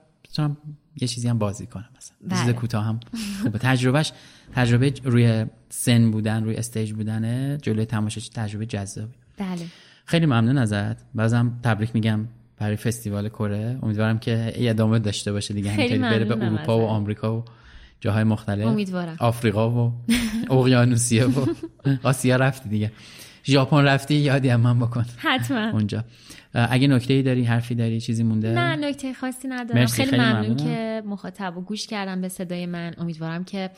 [1.01, 2.16] یه چیزی هم بازی کنم مثلا.
[2.30, 2.53] چیز بله.
[2.53, 3.01] کوتاه هم
[3.43, 3.59] خوبه.
[3.59, 4.12] تجربهش
[4.55, 7.59] تجربه روی سن بودن روی استیج بودنه.
[7.62, 9.14] جلوی تماشاچی تجربه جذابی.
[9.38, 9.66] بله.
[10.05, 10.97] خیلی ممنون ازت.
[11.14, 12.28] بازم تبریک میگم
[12.59, 13.78] برای فستیوال کره.
[13.82, 15.70] امیدوارم که ادامه داشته باشه دیگه.
[15.70, 17.45] همینطوری بره به اروپا و آمریکا و
[18.01, 18.66] جاهای مختلف.
[18.66, 19.16] امیدوارم.
[19.18, 19.93] آفریقا و
[20.51, 21.47] اقیانوسیه و
[22.03, 22.93] آسیا رفتی دیگه.
[23.45, 25.05] ژاپن رفتی؟ یادی هم من بکن.
[25.16, 25.70] حتما.
[25.76, 26.05] اونجا.
[26.55, 29.86] اگه نکته ای داری حرفی داری چیزی مونده؟ نه نکته خاصی ندارم.
[29.86, 32.95] خیلی, خیلی ممنون که مخاطب و گوش کردم به صدای من.
[32.99, 33.70] امیدوارم که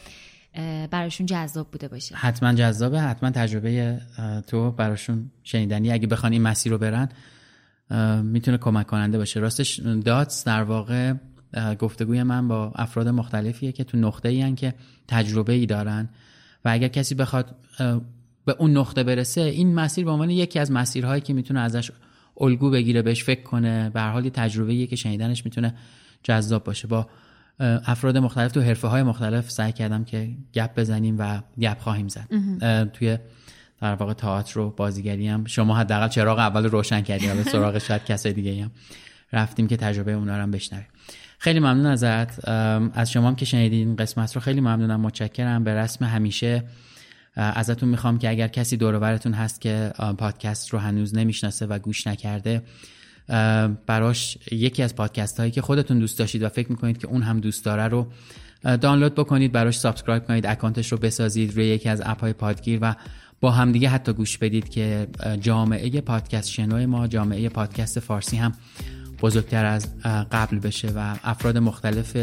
[0.90, 2.14] براشون جذاب بوده باشه.
[2.14, 3.00] حتما جذابه.
[3.00, 4.00] حتما تجربه
[4.46, 5.92] تو براشون شنیدنی.
[5.92, 7.08] اگه بخوان این مسیر رو برن
[8.22, 9.40] می‌تونه کمک کننده باشه.
[9.40, 11.14] راستش داتس در واقع
[11.78, 14.74] گفتگوی من با افراد مختلفیه که تو نقطه ای که
[15.08, 16.08] تجربه ای دارن.
[16.64, 17.56] و اگر کسی بخواد
[18.44, 21.90] به اون نقطه برسه این مسیر به عنوان یکی از مسیرهایی که می‌تونه ازش
[22.40, 25.74] الگو بگیره بهش فکر کنه به هر حال تجربه که شنیدنش می‌تونه
[26.22, 26.88] جذاب باشه.
[26.88, 27.06] با
[27.60, 32.28] افراد مختلف تو حرفه های مختلف سعی کردم که گپ بزنیم و گپ خواهیم زد.
[32.92, 33.18] توی
[33.80, 35.44] در واقع تئاتر رو بازیگری هم.
[35.44, 38.70] شما حداقل چراغ اول روشن کردیم به سراغ شاید کسای دیگه هم.
[39.32, 40.86] رفتیم که تجربه اونا رو هم بشنویم.
[41.38, 42.48] خیلی ممنون ازت.
[42.98, 45.00] از شما هم که شنیدین قسمت رو خیلی ممنونم.
[45.00, 45.64] متشکرم.
[45.64, 46.64] به رسم همیشه
[47.36, 52.62] ازتون می‌خوام که اگر کسی دورورتون هست که پادکست رو هنوز نمی‌شناسه و گوش نکرده
[53.86, 57.40] براش یکی از پادکست هایی که خودتون دوست داشتید و فکر می‌کنید که اون هم
[57.40, 58.06] دوست داره رو
[58.62, 62.78] دانلود بکنید براش subscribe کنید account ش رو بسازید روی یکی از app های پادگیر
[62.82, 62.94] و
[63.40, 65.06] با همدیگه حتی گوش بدید که
[65.40, 68.52] جامعه پادکست شنوی ما جامعه پادکست فارسی هم
[69.22, 72.16] بزرگتر از قبل بشه و افراد مختلف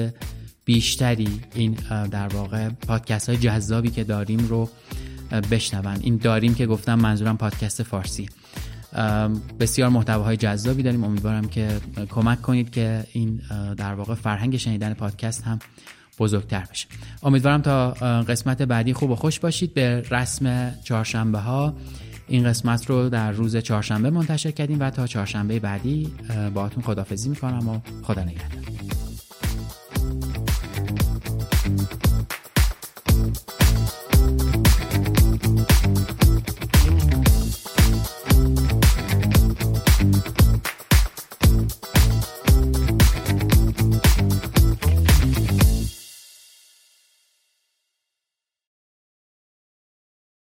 [0.69, 1.77] بیشتری این
[2.11, 4.69] در واقع پادکست های جذابی که داریم رو
[5.51, 5.97] بشنون.
[6.01, 8.29] این داریم که گفتم منظورم پادکست فارسی.
[9.59, 11.03] بسیار محتواهای جذابی داریم.
[11.03, 11.67] امیدوارم که
[12.09, 13.41] کمک کنید که این
[13.77, 15.59] در واقع فرهنگ شنیدن پادکست هم
[16.19, 16.87] بزرگتر بشه.
[17.23, 17.91] امیدوارم تا
[18.21, 19.73] قسمت بعدی خوب و خوش باشید.
[19.73, 21.73] به رسم چهارشنبه ها
[22.27, 26.11] این قسمت رو در روز چهارشنبه منتشر کردیم و تا چهارشنبه بعدی
[26.53, 28.59] باهاتون خدافزی می‌کنم و خدا نگهدار.